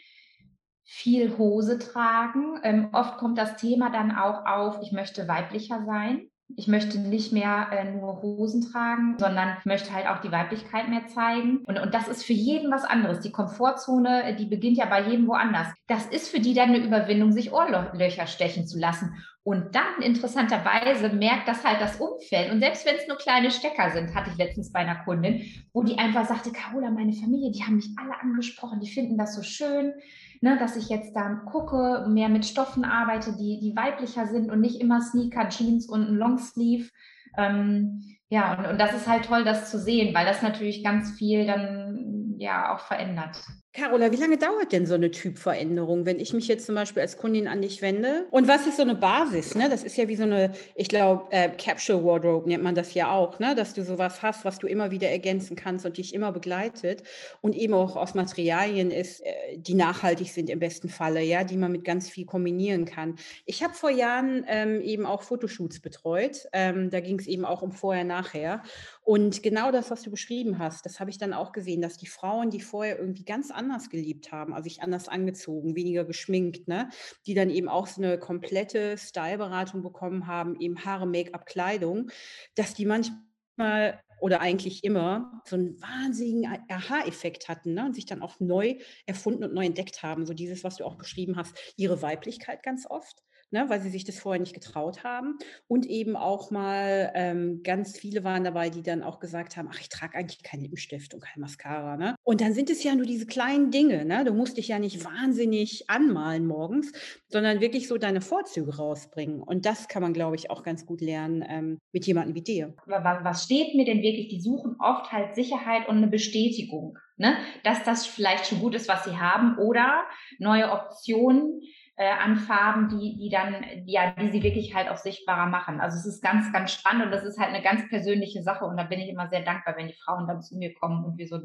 viel 0.83 1.39
Hose 1.39 1.79
tragen. 1.79 2.59
Ähm, 2.65 2.89
oft 2.93 3.19
kommt 3.19 3.39
das 3.39 3.57
Thema 3.57 3.91
dann 3.91 4.11
auch 4.11 4.45
auf, 4.45 4.81
ich 4.83 4.91
möchte 4.91 5.29
weiblicher 5.29 5.85
sein. 5.87 6.29
Ich 6.55 6.69
möchte 6.69 6.99
nicht 6.99 7.33
mehr 7.33 7.69
äh, 7.73 7.91
nur 7.91 8.23
Hosen 8.23 8.63
tragen, 8.63 9.17
sondern 9.19 9.57
möchte 9.65 9.93
halt 9.93 10.07
auch 10.07 10.21
die 10.21 10.31
Weiblichkeit 10.31 10.89
mehr 10.89 11.09
zeigen. 11.09 11.59
Und, 11.67 11.81
und 11.81 11.93
das 11.93 12.07
ist 12.07 12.25
für 12.25 12.33
jeden 12.33 12.71
was 12.71 12.85
anderes. 12.85 13.21
Die 13.21 13.33
Komfortzone, 13.33 14.23
äh, 14.23 14.37
die 14.37 14.47
beginnt 14.47 14.77
ja 14.77 14.87
bei 14.87 15.03
jedem 15.09 15.27
woanders. 15.27 15.67
Das 15.89 16.07
ist 16.07 16.29
für 16.29 16.39
die 16.39 16.55
dann 16.55 16.69
eine 16.69 16.79
Überwindung, 16.79 17.33
sich 17.33 17.53
Ohrlöcher 17.53 18.29
stechen 18.29 18.67
zu 18.67 18.79
lassen. 18.79 19.13
Und 19.43 19.77
dann 19.77 20.03
interessanterweise 20.03 21.09
merkt 21.09 21.47
das 21.47 21.65
halt 21.65 21.81
das 21.81 22.01
Umfeld. 22.01 22.51
Und 22.51 22.61
selbst 22.61 22.85
wenn 22.85 22.97
es 22.97 23.07
nur 23.07 23.17
kleine 23.17 23.51
Stecker 23.51 23.91
sind, 23.91 24.15
hatte 24.15 24.31
ich 24.31 24.37
letztens 24.37 24.73
bei 24.73 24.81
einer 24.81 25.05
Kundin, 25.05 25.43
wo 25.73 25.83
die 25.83 25.99
einfach 25.99 26.27
sagte, 26.27 26.51
Carola, 26.51 26.91
meine 26.91 27.13
Familie, 27.13 27.53
die 27.53 27.63
haben 27.63 27.77
mich 27.77 27.91
alle 27.97 28.21
angesprochen, 28.21 28.81
die 28.81 28.91
finden 28.91 29.17
das 29.17 29.37
so 29.37 29.43
schön 29.43 29.93
ne, 30.41 30.59
dass 30.59 30.77
ich 30.77 30.89
jetzt 30.89 31.15
da 31.15 31.29
gucke, 31.47 32.07
mehr 32.09 32.29
mit 32.29 32.45
Stoffen 32.45 32.85
arbeite, 32.85 33.37
die, 33.37 33.61
die 33.61 33.77
weiblicher 33.77 34.27
sind 34.27 34.51
und 34.51 34.61
nicht 34.61 34.81
immer 34.81 35.01
Sneaker, 35.01 35.49
Jeans 35.49 35.89
und 35.89 36.09
ein 36.09 36.17
Longsleeve. 36.17 36.91
Ähm, 37.37 38.03
ja, 38.29 38.59
und, 38.59 38.67
und 38.67 38.81
das 38.81 38.95
ist 38.95 39.07
halt 39.07 39.25
toll, 39.27 39.45
das 39.45 39.71
zu 39.71 39.79
sehen, 39.79 40.15
weil 40.15 40.27
das 40.27 40.43
natürlich 40.43 40.83
ganz 40.83 41.13
viel 41.13 41.47
dann 41.47 42.35
ja 42.39 42.75
auch 42.75 42.81
verändert. 42.81 43.39
Carola, 43.77 44.11
wie 44.11 44.17
lange 44.17 44.39
dauert 44.39 44.73
denn 44.73 44.87
so 44.87 44.95
eine 44.95 45.11
Typveränderung, 45.11 46.07
wenn 46.07 46.19
ich 46.19 46.33
mich 46.33 46.49
jetzt 46.49 46.65
zum 46.65 46.75
Beispiel 46.75 47.03
als 47.03 47.19
Kundin 47.19 47.47
an 47.47 47.61
dich 47.61 47.83
wende? 47.83 48.25
Und 48.31 48.49
was 48.49 48.67
ist 48.67 48.79
so 48.79 48.83
eine 48.83 48.95
Basis? 48.95 49.55
Ne? 49.55 49.69
Das 49.69 49.85
ist 49.85 49.99
ja 49.99 50.09
wie 50.09 50.17
so 50.17 50.23
eine, 50.23 50.53
ich 50.75 50.89
glaube, 50.89 51.27
äh, 51.31 51.51
Capsule 51.51 52.03
Wardrobe 52.03 52.49
nennt 52.49 52.63
man 52.63 52.75
das 52.75 52.95
ja 52.95 53.11
auch, 53.11 53.39
ne? 53.39 53.55
dass 53.55 53.75
du 53.75 53.85
sowas 53.85 54.23
hast, 54.23 54.47
was 54.47 54.59
du 54.59 54.67
immer 54.67 54.91
wieder 54.93 55.11
ergänzen 55.11 55.57
kannst 55.57 55.85
und 55.85 55.99
dich 55.99 56.15
immer 56.15 56.33
begleitet 56.33 57.03
und 57.43 57.55
eben 57.55 57.75
auch 57.75 57.97
aus 57.97 58.15
Materialien 58.15 58.91
ist, 58.91 59.21
äh, 59.21 59.59
die 59.59 59.75
nachhaltig 59.75 60.31
sind 60.31 60.49
im 60.49 60.59
besten 60.59 60.89
Falle, 60.89 61.21
ja, 61.21 61.45
die 61.45 61.59
man 61.59 61.71
mit 61.71 61.85
ganz 61.85 62.09
viel 62.09 62.25
kombinieren 62.25 62.87
kann. 62.87 63.17
Ich 63.45 63.63
habe 63.63 63.75
vor 63.75 63.91
Jahren 63.91 64.47
ähm, 64.49 64.81
eben 64.81 65.05
auch 65.05 65.21
Fotoshoots 65.21 65.81
betreut. 65.81 66.49
Ähm, 66.55 66.89
da 66.89 67.01
ging 67.01 67.19
es 67.19 67.27
eben 67.27 67.45
auch 67.45 67.61
um 67.61 67.73
Vorher, 67.73 68.05
Nachher. 68.05 68.63
Und 69.07 69.45
genau 69.45 69.71
das, 69.71 69.93
was 69.93 70.03
du 70.03 70.11
beschrieben 70.11 70.59
hast, 70.59 70.85
das 70.85 70.99
habe 70.99 71.11
ich 71.11 71.19
dann 71.19 71.33
auch 71.33 71.53
gesehen, 71.53 71.81
dass 71.81 71.97
die 71.97 72.09
Frauen, 72.09 72.51
die 72.51 72.61
vorher 72.61 72.99
irgendwie 72.99 73.25
ganz 73.25 73.53
anders 73.53 73.89
geliebt 73.89 74.33
haben, 74.33 74.53
also 74.53 74.65
sich 74.65 74.83
anders 74.83 75.07
angezogen, 75.07 75.77
weniger 75.77 76.05
geschminkt, 76.05 76.67
ne, 76.67 76.89
die 77.25 77.35
dann 77.35 77.49
eben 77.49 77.69
auch 77.69 77.87
so 77.87 78.03
eine 78.03 78.19
komplette 78.19 78.99
Styleberatung 78.99 79.85
bekommen 79.85 80.27
haben, 80.27 80.59
eben 80.59 80.85
Haare, 80.85 81.07
Make-up, 81.07 81.47
Kleidung, 81.47 82.11
dass 82.57 82.75
die 82.75 82.85
manchmal 82.85 84.01
oder 84.21 84.41
eigentlich 84.41 84.83
immer 84.83 85.41
so 85.45 85.55
einen 85.55 85.81
wahnsinnigen 85.81 86.59
Aha-Effekt 86.69 87.49
hatten 87.49 87.75
ne? 87.75 87.85
und 87.85 87.95
sich 87.95 88.07
dann 88.07 88.23
auch 88.23 88.41
neu 88.41 88.79
erfunden 89.05 89.45
und 89.45 89.55
neu 89.55 89.67
entdeckt 89.67 90.03
haben. 90.03 90.27
So 90.27 90.35
dieses, 90.35 90.65
was 90.65 90.79
du 90.79 90.85
auch 90.85 90.97
beschrieben 90.97 91.37
hast, 91.37 91.57
ihre 91.77 92.03
Weiblichkeit 92.03 92.65
ganz 92.65 92.87
oft 92.91 93.23
ne, 93.57 93.71
weil 93.71 93.81
sie 93.81 93.89
sich 93.89 94.05
das 94.05 94.19
vorher 94.19 94.41
nicht 94.41 94.55
getraut 94.55 95.03
haben. 95.03 95.39
Und 95.67 95.87
eben 95.87 96.15
auch 96.15 96.51
mal 96.51 97.11
ähm, 97.15 97.63
ganz 97.63 97.99
viele 97.99 98.23
waren 98.23 98.45
dabei, 98.45 98.69
die 98.69 98.83
dann 98.83 99.03
auch 99.03 99.19
gesagt 99.19 99.57
haben, 99.57 99.69
ach, 99.73 99.81
ich 99.81 99.89
trage 99.89 100.17
eigentlich 100.17 100.43
keinen 100.43 100.61
Lippenstift 100.61 101.15
und 101.15 101.23
kein 101.23 101.41
Mascara. 101.41 101.97
Ne? 101.97 102.17
Und 102.23 102.41
dann 102.43 102.53
sind 102.53 102.69
es 102.69 102.85
ja 102.85 102.95
nur 102.95 103.07
diese 103.07 103.27
kleinen 103.27 103.71
Dinge. 103.71 104.05
Ne? 104.05 104.25
Du 104.25 104.35
musst 104.35 104.59
dich 104.59 104.69
ja 104.69 104.79
nicht 104.79 105.05
wahnsinnig 105.05 105.89
anmalen 105.89 106.47
morgens, 106.47 106.93
sondern 107.29 107.61
wirklich 107.61 107.89
so 107.89 107.97
deine 107.97 108.21
Vorzüge 108.21 108.77
rausbringen. 108.77 109.43
Und 109.43 109.65
das 109.65 109.89
kann 109.89 110.03
man, 110.03 110.13
glaube 110.13 110.37
ich, 110.37 110.51
auch 110.51 110.63
ganz 110.63 110.85
gut 110.85 111.01
lernen 111.01 111.43
ähm, 111.49 111.79
mit 111.93 112.07
jemandem 112.07 112.35
wie 112.35 112.43
dir. 112.43 112.75
Was 112.87 113.45
steht 113.45 113.75
mir 113.75 113.87
denn 113.87 114.03
wirklich? 114.03 114.29
Die 114.29 114.41
suchen 114.41 114.77
oft 114.79 115.11
halt 115.13 115.35
Sicherheit 115.35 115.89
und 115.89 115.97
eine 115.97 116.09
Bestätigung. 116.09 116.99
Ne? 117.17 117.39
Dass 117.65 117.83
das 117.83 118.05
vielleicht 118.05 118.47
schon 118.47 118.61
gut 118.61 118.75
ist, 118.75 118.89
was 118.89 119.05
sie 119.05 119.17
haben 119.17 119.57
oder 119.57 120.05
neue 120.39 120.71
Optionen, 120.71 121.63
äh, 121.97 122.11
an 122.11 122.37
Farben, 122.37 122.89
die, 122.89 123.17
die 123.17 123.31
dann, 123.31 123.65
ja, 123.87 124.13
die 124.13 124.31
sie 124.31 124.43
wirklich 124.43 124.75
halt 124.75 124.89
auch 124.89 124.99
sichtbarer 124.99 125.47
machen. 125.47 125.81
Also 125.81 125.97
es 125.99 126.07
ist 126.07 126.23
ganz, 126.23 126.53
ganz 126.53 126.73
spannend 126.73 127.07
und 127.07 127.11
das 127.11 127.25
ist 127.25 127.39
halt 127.39 127.55
eine 127.55 127.63
ganz 127.63 127.89
persönliche 127.89 128.43
Sache 128.43 128.67
und 128.67 128.77
da 128.77 128.85
bin 128.85 129.01
ich 129.01 129.09
immer 129.09 129.29
sehr 129.29 129.43
dankbar, 129.43 129.77
wenn 129.77 129.89
die 129.89 129.95
Frauen 129.95 130.27
dann 130.29 130.43
zu 130.43 130.57
mir 130.57 130.75
kommen 130.75 131.05
und 131.05 131.17
wir 131.17 131.27
so, 131.27 131.41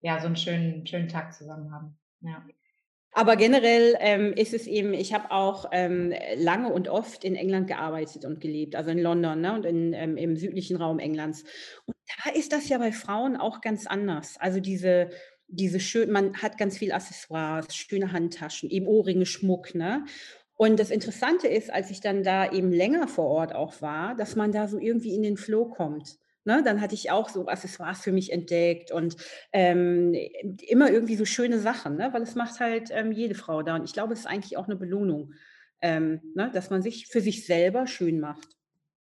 ja, 0.00 0.20
so 0.20 0.26
einen 0.26 0.36
schönen, 0.36 0.86
schönen 0.86 1.08
Tag 1.08 1.32
zusammen 1.32 1.72
haben. 1.72 1.98
Ja. 2.20 2.44
Aber 3.12 3.36
generell 3.36 3.96
ähm, 4.00 4.34
ist 4.34 4.52
es 4.52 4.66
eben, 4.66 4.92
ich 4.92 5.14
habe 5.14 5.30
auch 5.30 5.70
ähm, 5.72 6.12
lange 6.36 6.70
und 6.70 6.88
oft 6.88 7.24
in 7.24 7.34
England 7.34 7.66
gearbeitet 7.66 8.26
und 8.26 8.42
gelebt, 8.42 8.76
also 8.76 8.90
in 8.90 8.98
London 8.98 9.40
ne, 9.40 9.54
und 9.54 9.64
in, 9.64 9.94
ähm, 9.94 10.18
im 10.18 10.36
südlichen 10.36 10.76
Raum 10.76 10.98
Englands. 10.98 11.42
Und 11.86 11.96
da 12.22 12.32
ist 12.32 12.52
das 12.52 12.68
ja 12.68 12.76
bei 12.76 12.92
Frauen 12.92 13.38
auch 13.38 13.62
ganz 13.62 13.86
anders. 13.86 14.36
Also 14.38 14.60
diese 14.60 15.08
diese 15.48 15.80
schön, 15.80 16.10
man 16.10 16.36
hat 16.42 16.58
ganz 16.58 16.78
viel 16.78 16.92
Accessoires, 16.92 17.74
schöne 17.74 18.12
Handtaschen, 18.12 18.70
eben 18.70 18.86
Ohrringe, 18.86 19.26
Schmuck, 19.26 19.74
ne? 19.74 20.04
Und 20.56 20.80
das 20.80 20.90
Interessante 20.90 21.48
ist, 21.48 21.70
als 21.72 21.90
ich 21.90 22.00
dann 22.00 22.22
da 22.22 22.50
eben 22.50 22.72
länger 22.72 23.08
vor 23.08 23.26
Ort 23.26 23.54
auch 23.54 23.82
war, 23.82 24.14
dass 24.16 24.36
man 24.36 24.52
da 24.52 24.68
so 24.68 24.78
irgendwie 24.78 25.14
in 25.14 25.22
den 25.22 25.36
Flow 25.36 25.66
kommt. 25.66 26.16
Ne, 26.44 26.62
dann 26.64 26.80
hatte 26.80 26.94
ich 26.94 27.10
auch 27.10 27.28
so 27.28 27.48
Accessoires 27.48 28.00
für 28.00 28.12
mich 28.12 28.32
entdeckt 28.32 28.92
und 28.92 29.16
ähm, 29.52 30.14
immer 30.68 30.92
irgendwie 30.92 31.16
so 31.16 31.24
schöne 31.24 31.58
Sachen, 31.58 31.96
ne, 31.96 32.10
weil 32.12 32.22
es 32.22 32.36
macht 32.36 32.60
halt 32.60 32.88
ähm, 32.92 33.10
jede 33.10 33.34
Frau 33.34 33.62
da. 33.62 33.74
Und 33.74 33.84
ich 33.84 33.92
glaube, 33.92 34.12
es 34.12 34.20
ist 34.20 34.26
eigentlich 34.26 34.56
auch 34.56 34.66
eine 34.66 34.76
Belohnung, 34.76 35.34
ähm, 35.82 36.20
ne, 36.36 36.48
dass 36.54 36.70
man 36.70 36.82
sich 36.82 37.08
für 37.08 37.20
sich 37.20 37.46
selber 37.46 37.88
schön 37.88 38.20
macht. 38.20 38.56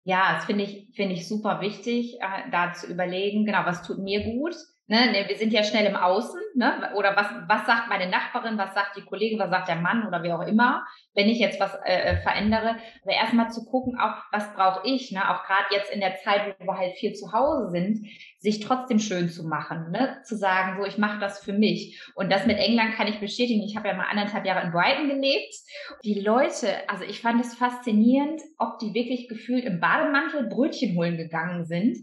Ja, 0.04 0.36
das 0.36 0.46
finde 0.46 0.66
ich, 0.66 0.90
finde 0.94 1.14
ich 1.14 1.26
super 1.26 1.62
wichtig, 1.62 2.16
äh, 2.20 2.52
da 2.52 2.74
zu 2.74 2.88
überlegen, 2.88 3.46
genau, 3.46 3.62
was 3.64 3.82
tut 3.84 4.00
mir 4.00 4.24
gut, 4.26 4.58
Ne, 4.88 5.10
ne, 5.12 5.26
wir 5.30 5.38
sind 5.38 5.54
ja 5.54 5.64
schnell 5.64 5.86
im 5.86 5.96
Außen, 5.96 6.42
ne? 6.56 6.92
Oder 6.96 7.16
was, 7.16 7.28
was 7.48 7.66
sagt 7.66 7.88
meine 7.88 8.10
Nachbarin, 8.10 8.58
was 8.58 8.74
sagt 8.74 8.98
die 8.98 9.06
Kollegin, 9.06 9.40
was 9.40 9.50
sagt 9.50 9.70
der 9.70 9.78
Mann 9.78 10.06
oder 10.06 10.22
wie 10.22 10.34
auch 10.34 10.46
immer, 10.46 10.86
wenn 11.14 11.30
ich 11.30 11.40
jetzt 11.40 11.62
was 11.62 11.76
äh, 11.86 11.94
äh 11.94 12.18
verändere. 12.18 12.76
Aber 13.04 13.14
erstmal 13.14 13.50
zu 13.52 13.64
gucken, 13.64 13.98
auch 13.98 14.16
was 14.34 14.54
brauche 14.54 14.86
ich, 14.86 15.12
ne? 15.12 15.22
Auch 15.30 15.46
gerade 15.46 15.64
jetzt 15.72 15.94
in 15.94 16.02
der 16.02 16.18
Zeit, 16.18 16.56
wo 16.60 16.66
wir 16.66 16.78
halt 16.78 16.98
viel 16.98 17.14
zu 17.14 17.32
Hause 17.32 17.70
sind, 17.70 18.06
sich 18.40 18.60
trotzdem 18.60 19.00
schön 19.00 19.30
zu 19.30 19.48
machen, 19.48 19.92
ne? 19.92 20.18
Zu 20.26 20.36
sagen, 20.36 20.78
so 20.78 20.86
ich 20.86 20.98
mache 20.98 21.20
das 21.20 21.40
für 21.40 21.54
mich. 21.54 22.02
Und 22.16 22.30
das 22.30 22.46
mit 22.46 22.58
England 22.58 22.96
kann 22.96 23.08
ich 23.08 23.20
bestätigen. 23.20 23.64
Ich 23.64 23.78
habe 23.78 23.88
ja 23.88 23.94
mal 23.94 24.10
anderthalb 24.10 24.46
Jahre 24.46 24.66
in 24.66 24.74
Brighton 24.74 25.08
gelebt. 25.08 25.56
Die 26.04 26.20
Leute, 26.20 26.90
also 26.90 27.06
ich 27.06 27.22
fand 27.22 27.40
es 27.40 27.56
faszinierend, 27.56 28.42
ob 28.58 28.80
die 28.80 28.94
wirklich 28.94 29.30
gefühlt 29.30 29.64
im 29.64 29.80
Bademantel 29.80 30.50
Brötchen 30.50 30.98
holen 30.98 31.16
gegangen 31.16 31.64
sind 31.64 31.98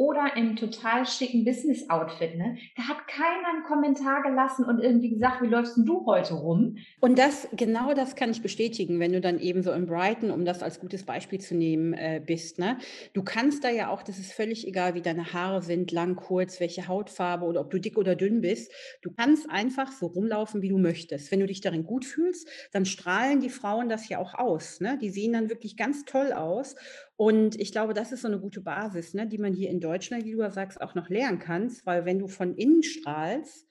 oder 0.00 0.34
im 0.34 0.56
total 0.56 1.04
schicken 1.04 1.44
Business-Outfit. 1.44 2.34
Ne? 2.38 2.56
Da 2.74 2.84
hat 2.84 3.06
keiner 3.06 3.48
einen 3.52 3.64
Kommentar 3.64 4.22
gelassen 4.22 4.64
und 4.64 4.80
irgendwie 4.80 5.10
gesagt, 5.10 5.42
wie 5.42 5.46
läufst 5.46 5.76
denn 5.76 5.84
du 5.84 6.06
heute 6.06 6.32
rum? 6.32 6.78
Und 7.00 7.18
das, 7.18 7.46
genau 7.52 7.92
das 7.92 8.16
kann 8.16 8.30
ich 8.30 8.40
bestätigen, 8.40 8.98
wenn 8.98 9.12
du 9.12 9.20
dann 9.20 9.38
eben 9.38 9.62
so 9.62 9.72
in 9.72 9.84
Brighton, 9.84 10.30
um 10.30 10.46
das 10.46 10.62
als 10.62 10.80
gutes 10.80 11.04
Beispiel 11.04 11.38
zu 11.38 11.54
nehmen, 11.54 11.92
äh, 11.92 12.18
bist. 12.24 12.58
Ne? 12.58 12.78
Du 13.12 13.22
kannst 13.22 13.62
da 13.62 13.68
ja 13.68 13.90
auch, 13.90 14.02
das 14.02 14.18
ist 14.18 14.32
völlig 14.32 14.66
egal, 14.66 14.94
wie 14.94 15.02
deine 15.02 15.34
Haare 15.34 15.60
sind, 15.60 15.92
lang, 15.92 16.16
kurz, 16.16 16.60
welche 16.60 16.88
Hautfarbe 16.88 17.44
oder 17.44 17.60
ob 17.60 17.70
du 17.70 17.78
dick 17.78 17.98
oder 17.98 18.16
dünn 18.16 18.40
bist. 18.40 18.72
Du 19.02 19.10
kannst 19.10 19.50
einfach 19.50 19.92
so 19.92 20.06
rumlaufen, 20.06 20.62
wie 20.62 20.70
du 20.70 20.78
möchtest. 20.78 21.30
Wenn 21.30 21.40
du 21.40 21.46
dich 21.46 21.60
darin 21.60 21.84
gut 21.84 22.06
fühlst, 22.06 22.48
dann 22.72 22.86
strahlen 22.86 23.40
die 23.40 23.50
Frauen 23.50 23.90
das 23.90 24.08
ja 24.08 24.18
auch 24.18 24.32
aus. 24.32 24.80
Ne? 24.80 24.98
Die 25.02 25.10
sehen 25.10 25.34
dann 25.34 25.50
wirklich 25.50 25.76
ganz 25.76 26.06
toll 26.06 26.32
aus. 26.32 26.74
Und 27.20 27.60
ich 27.60 27.70
glaube, 27.70 27.92
das 27.92 28.12
ist 28.12 28.22
so 28.22 28.28
eine 28.28 28.40
gute 28.40 28.62
Basis, 28.62 29.12
ne, 29.12 29.26
die 29.26 29.36
man 29.36 29.52
hier 29.52 29.68
in 29.68 29.78
Deutschland, 29.78 30.24
wie 30.24 30.32
du 30.32 30.38
ja 30.38 30.50
sagst, 30.50 30.80
auch 30.80 30.94
noch 30.94 31.10
lernen 31.10 31.38
kannst, 31.38 31.84
weil 31.84 32.06
wenn 32.06 32.18
du 32.18 32.28
von 32.28 32.54
innen 32.54 32.82
strahlst, 32.82 33.66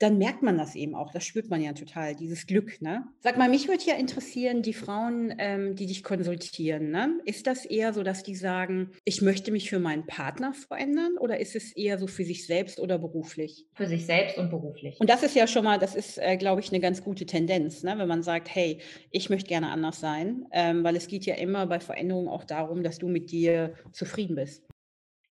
dann 0.00 0.16
merkt 0.16 0.42
man 0.42 0.56
das 0.56 0.74
eben 0.74 0.94
auch. 0.94 1.12
Das 1.12 1.24
spürt 1.24 1.50
man 1.50 1.60
ja 1.60 1.74
total, 1.74 2.16
dieses 2.16 2.46
Glück. 2.46 2.80
Ne? 2.80 3.04
Sag 3.20 3.36
mal, 3.36 3.50
mich 3.50 3.68
würde 3.68 3.84
ja 3.84 3.94
interessieren, 3.94 4.62
die 4.62 4.72
Frauen, 4.72 5.34
ähm, 5.38 5.76
die 5.76 5.84
dich 5.84 6.02
konsultieren. 6.02 6.90
Ne? 6.90 7.20
Ist 7.26 7.46
das 7.46 7.66
eher 7.66 7.92
so, 7.92 8.02
dass 8.02 8.22
die 8.22 8.34
sagen, 8.34 8.92
ich 9.04 9.20
möchte 9.20 9.52
mich 9.52 9.68
für 9.68 9.78
meinen 9.78 10.06
Partner 10.06 10.54
verändern 10.54 11.18
oder 11.18 11.38
ist 11.38 11.54
es 11.54 11.76
eher 11.76 11.98
so 11.98 12.06
für 12.06 12.24
sich 12.24 12.46
selbst 12.46 12.80
oder 12.80 12.98
beruflich? 12.98 13.66
Für 13.74 13.86
sich 13.86 14.06
selbst 14.06 14.38
und 14.38 14.48
beruflich. 14.48 14.98
Und 15.00 15.10
das 15.10 15.22
ist 15.22 15.36
ja 15.36 15.46
schon 15.46 15.64
mal, 15.64 15.78
das 15.78 15.94
ist, 15.94 16.16
äh, 16.16 16.38
glaube 16.38 16.62
ich, 16.62 16.70
eine 16.70 16.80
ganz 16.80 17.04
gute 17.04 17.26
Tendenz, 17.26 17.82
ne? 17.82 17.94
wenn 17.98 18.08
man 18.08 18.22
sagt, 18.22 18.52
hey, 18.54 18.80
ich 19.10 19.28
möchte 19.28 19.48
gerne 19.48 19.68
anders 19.68 20.00
sein, 20.00 20.46
ähm, 20.52 20.82
weil 20.82 20.96
es 20.96 21.08
geht 21.08 21.26
ja 21.26 21.34
immer 21.34 21.66
bei 21.66 21.78
Veränderungen 21.78 22.28
auch 22.28 22.44
darum, 22.44 22.82
dass 22.82 22.98
du 22.98 23.08
mit 23.08 23.30
dir 23.30 23.74
zufrieden 23.92 24.36
bist. 24.36 24.66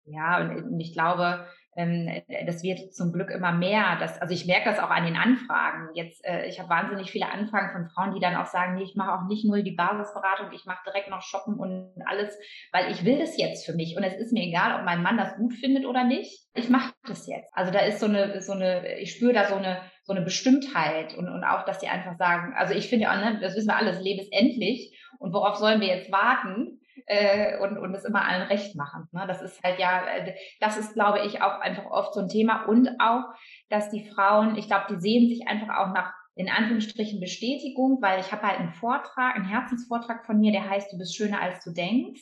Ja, 0.05 0.41
und 0.41 0.79
ich 0.79 0.93
glaube, 0.93 1.45
das 1.75 2.63
wird 2.63 2.93
zum 2.93 3.13
Glück 3.13 3.29
immer 3.29 3.51
mehr. 3.51 3.97
Das, 3.99 4.19
also 4.21 4.33
ich 4.33 4.45
merke 4.45 4.69
das 4.69 4.79
auch 4.79 4.89
an 4.89 5.05
den 5.05 5.15
Anfragen. 5.15 5.89
Jetzt, 5.93 6.25
äh, 6.25 6.47
ich 6.47 6.59
habe 6.59 6.69
wahnsinnig 6.69 7.11
viele 7.11 7.31
Anfragen 7.31 7.71
von 7.71 7.89
Frauen, 7.89 8.13
die 8.13 8.19
dann 8.19 8.35
auch 8.35 8.47
sagen, 8.47 8.75
nee, 8.75 8.83
ich 8.83 8.95
mache 8.95 9.13
auch 9.13 9.27
nicht 9.27 9.45
nur 9.45 9.61
die 9.61 9.75
Basisberatung, 9.75 10.51
ich 10.51 10.65
mache 10.65 10.83
direkt 10.85 11.09
noch 11.09 11.21
Shoppen 11.21 11.55
und 11.55 11.93
alles, 12.05 12.37
weil 12.71 12.91
ich 12.91 13.05
will 13.05 13.19
das 13.19 13.37
jetzt 13.37 13.65
für 13.65 13.73
mich. 13.73 13.95
Und 13.95 14.03
es 14.03 14.15
ist 14.15 14.33
mir 14.33 14.43
egal, 14.43 14.79
ob 14.79 14.85
mein 14.85 15.03
Mann 15.03 15.17
das 15.17 15.35
gut 15.37 15.53
findet 15.53 15.85
oder 15.85 16.03
nicht. 16.03 16.47
Ich 16.55 16.69
mache 16.69 16.93
das 17.07 17.27
jetzt. 17.27 17.55
Also 17.55 17.71
da 17.71 17.79
ist 17.79 17.99
so 17.99 18.07
eine, 18.07 18.41
so 18.41 18.53
eine, 18.53 18.99
ich 18.99 19.11
spüre 19.11 19.33
da 19.33 19.45
so 19.45 19.55
eine, 19.55 19.81
so 20.03 20.13
eine 20.13 20.23
Bestimmtheit 20.23 21.15
und, 21.15 21.29
und 21.29 21.43
auch, 21.43 21.65
dass 21.65 21.79
sie 21.79 21.87
einfach 21.87 22.17
sagen, 22.17 22.53
also 22.57 22.73
ich 22.73 22.89
finde 22.89 23.11
auch, 23.11 23.15
ne, 23.15 23.39
das 23.41 23.55
wissen 23.55 23.67
wir 23.67 23.77
alles, 23.77 24.01
Leben 24.01 24.19
ist 24.19 24.33
endlich. 24.33 24.97
Und 25.19 25.33
worauf 25.33 25.57
sollen 25.57 25.81
wir 25.81 25.87
jetzt 25.87 26.11
warten? 26.11 26.78
Äh, 27.09 27.57
und, 27.57 27.77
und 27.77 27.93
es 27.95 28.05
immer 28.05 28.23
allen 28.23 28.47
recht 28.47 28.75
machen. 28.75 29.07
Ne? 29.11 29.25
Das 29.27 29.41
ist 29.41 29.61
halt 29.63 29.79
ja, 29.79 30.05
äh, 30.05 30.35
das 30.59 30.77
ist, 30.77 30.93
glaube 30.93 31.19
ich, 31.25 31.41
auch 31.41 31.59
einfach 31.59 31.85
oft 31.89 32.13
so 32.13 32.21
ein 32.21 32.29
Thema. 32.29 32.65
Und 32.65 32.89
auch, 32.99 33.23
dass 33.69 33.89
die 33.89 34.07
Frauen, 34.07 34.55
ich 34.55 34.67
glaube, 34.67 34.85
die 34.89 35.01
sehen 35.01 35.27
sich 35.27 35.47
einfach 35.47 35.75
auch 35.75 35.93
nach 35.93 36.13
in 36.35 36.47
Anführungsstrichen 36.47 37.19
Bestätigung, 37.19 37.97
weil 38.01 38.21
ich 38.21 38.31
habe 38.31 38.43
halt 38.43 38.59
einen 38.59 38.71
Vortrag, 38.71 39.35
einen 39.35 39.49
Herzensvortrag 39.49 40.25
von 40.25 40.39
mir, 40.39 40.53
der 40.53 40.69
heißt, 40.69 40.93
du 40.93 40.97
bist 40.97 41.17
schöner 41.17 41.41
als 41.41 41.61
du 41.65 41.73
denkst, 41.73 42.21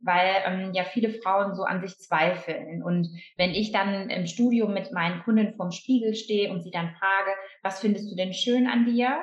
weil 0.00 0.30
ähm, 0.46 0.72
ja 0.72 0.84
viele 0.84 1.10
Frauen 1.10 1.54
so 1.54 1.64
an 1.64 1.80
sich 1.82 1.98
zweifeln. 1.98 2.82
Und 2.82 3.08
wenn 3.36 3.50
ich 3.50 3.72
dann 3.72 4.08
im 4.08 4.26
Studio 4.26 4.68
mit 4.68 4.92
meinen 4.92 5.22
Kunden 5.24 5.54
vorm 5.54 5.72
Spiegel 5.72 6.14
stehe 6.14 6.50
und 6.50 6.62
sie 6.62 6.70
dann 6.70 6.94
frage, 6.94 7.30
was 7.62 7.80
findest 7.80 8.10
du 8.10 8.16
denn 8.16 8.32
schön 8.32 8.66
an 8.68 8.86
dir? 8.86 9.18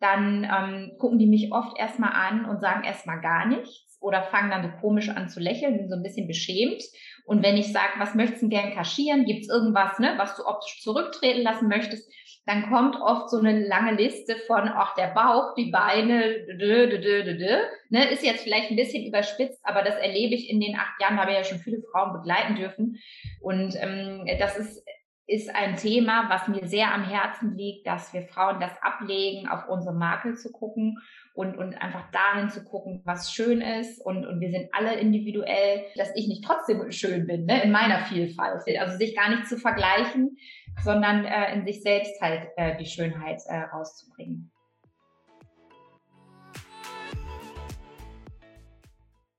Dann 0.00 0.44
ähm, 0.44 0.92
gucken 0.98 1.18
die 1.18 1.26
mich 1.26 1.52
oft 1.52 1.78
erstmal 1.78 2.12
an 2.12 2.46
und 2.46 2.60
sagen 2.60 2.82
erstmal 2.82 3.20
gar 3.20 3.46
nichts 3.46 3.87
oder 4.00 4.22
fangen 4.22 4.50
dann 4.50 4.62
so 4.62 4.70
komisch 4.80 5.08
an 5.08 5.28
zu 5.28 5.40
lächeln, 5.40 5.76
sind 5.76 5.90
so 5.90 5.96
ein 5.96 6.02
bisschen 6.02 6.26
beschämt. 6.26 6.82
Und 7.24 7.42
wenn 7.42 7.56
ich 7.56 7.72
sage, 7.72 7.92
was 7.98 8.14
möchtest 8.14 8.42
du 8.42 8.48
gern 8.48 8.72
kaschieren, 8.72 9.24
gibt 9.24 9.42
es 9.42 9.48
irgendwas, 9.48 9.98
ne, 9.98 10.14
was 10.16 10.36
du 10.36 10.46
optisch 10.46 10.80
zurücktreten 10.82 11.42
lassen 11.42 11.68
möchtest, 11.68 12.10
dann 12.46 12.70
kommt 12.70 12.96
oft 12.96 13.28
so 13.28 13.38
eine 13.38 13.66
lange 13.66 13.94
Liste 13.94 14.36
von, 14.46 14.68
ach, 14.68 14.94
der 14.94 15.08
Bauch, 15.08 15.54
die 15.54 15.70
Beine, 15.70 16.46
dö, 16.58 16.88
dö, 16.88 16.98
dö, 16.98 17.36
dö, 17.36 17.58
ne, 17.90 18.10
ist 18.10 18.24
jetzt 18.24 18.42
vielleicht 18.42 18.70
ein 18.70 18.76
bisschen 18.76 19.06
überspitzt, 19.06 19.60
aber 19.64 19.82
das 19.82 19.96
erlebe 19.96 20.34
ich 20.34 20.48
in 20.48 20.60
den 20.60 20.76
acht 20.76 20.98
Jahren, 21.00 21.16
da 21.16 21.22
habe 21.22 21.32
ich 21.32 21.36
ja 21.36 21.44
schon 21.44 21.58
viele 21.58 21.82
Frauen 21.92 22.14
begleiten 22.14 22.56
dürfen. 22.56 22.96
Und 23.42 23.74
ähm, 23.78 24.24
das 24.38 24.56
ist 24.56 24.82
ist 25.30 25.54
ein 25.54 25.76
Thema, 25.76 26.30
was 26.30 26.48
mir 26.48 26.66
sehr 26.66 26.92
am 26.92 27.04
Herzen 27.04 27.54
liegt, 27.54 27.86
dass 27.86 28.14
wir 28.14 28.22
Frauen 28.22 28.60
das 28.60 28.72
ablegen, 28.80 29.46
auf 29.46 29.68
unsere 29.68 29.94
Makel 29.94 30.36
zu 30.36 30.50
gucken 30.50 30.96
und, 31.38 31.56
und 31.56 31.80
einfach 31.80 32.10
dahin 32.10 32.50
zu 32.50 32.64
gucken, 32.64 33.00
was 33.04 33.32
schön 33.32 33.60
ist. 33.60 34.04
Und, 34.04 34.26
und 34.26 34.40
wir 34.40 34.50
sind 34.50 34.70
alle 34.72 34.98
individuell, 34.98 35.84
dass 35.94 36.10
ich 36.16 36.26
nicht 36.26 36.44
trotzdem 36.44 36.90
schön 36.90 37.28
bin, 37.28 37.46
ne, 37.46 37.62
in 37.62 37.70
meiner 37.70 38.00
Vielfalt. 38.00 38.62
Also 38.80 38.98
sich 38.98 39.14
gar 39.14 39.30
nicht 39.30 39.46
zu 39.46 39.56
vergleichen, 39.56 40.36
sondern 40.82 41.24
äh, 41.24 41.54
in 41.54 41.64
sich 41.64 41.80
selbst 41.80 42.20
halt 42.20 42.48
äh, 42.56 42.76
die 42.76 42.86
Schönheit 42.86 43.40
äh, 43.46 43.56
rauszubringen. 43.56 44.50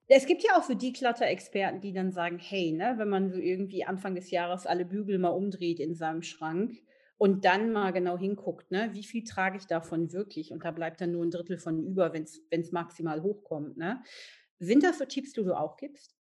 Es 0.08 0.26
gibt 0.26 0.42
ja 0.42 0.58
auch 0.58 0.64
so 0.64 0.76
die 0.76 0.94
Clutter-Experten, 0.94 1.82
die 1.82 1.92
dann 1.92 2.12
sagen, 2.12 2.40
hey, 2.40 2.72
ne, 2.72 2.94
wenn 2.96 3.10
man 3.10 3.30
so 3.30 3.38
irgendwie 3.38 3.84
Anfang 3.84 4.16
des 4.16 4.32
Jahres 4.32 4.66
alle 4.66 4.86
Bügel 4.86 5.20
mal 5.20 5.30
umdreht 5.30 5.82
in 5.82 5.96
seinem 5.96 6.22
Schrank, 6.22 6.72
und 7.20 7.44
dann 7.44 7.72
mal 7.74 7.92
genau 7.92 8.18
hinguckt, 8.18 8.72
ne, 8.72 8.90
wie 8.94 9.04
viel 9.04 9.26
trage 9.26 9.58
ich 9.58 9.68
davon 9.68 10.14
wirklich 10.14 10.52
und 10.52 10.64
da 10.64 10.72
bleibt 10.72 11.02
dann 11.02 11.12
nur 11.12 11.24
ein 11.24 11.32
Drittel 11.32 11.58
von 11.58 11.84
über, 11.86 12.14
wenn 12.14 12.24
es 12.24 12.72
maximal 12.72 13.22
hochkommt. 13.22 13.78
Ne? 13.78 14.02
Sind 14.58 14.84
das 14.84 14.98
so 14.98 15.06
Tipps, 15.06 15.34
die 15.34 15.44
du 15.44 15.54
auch 15.54 15.76
gibst? 15.76 16.16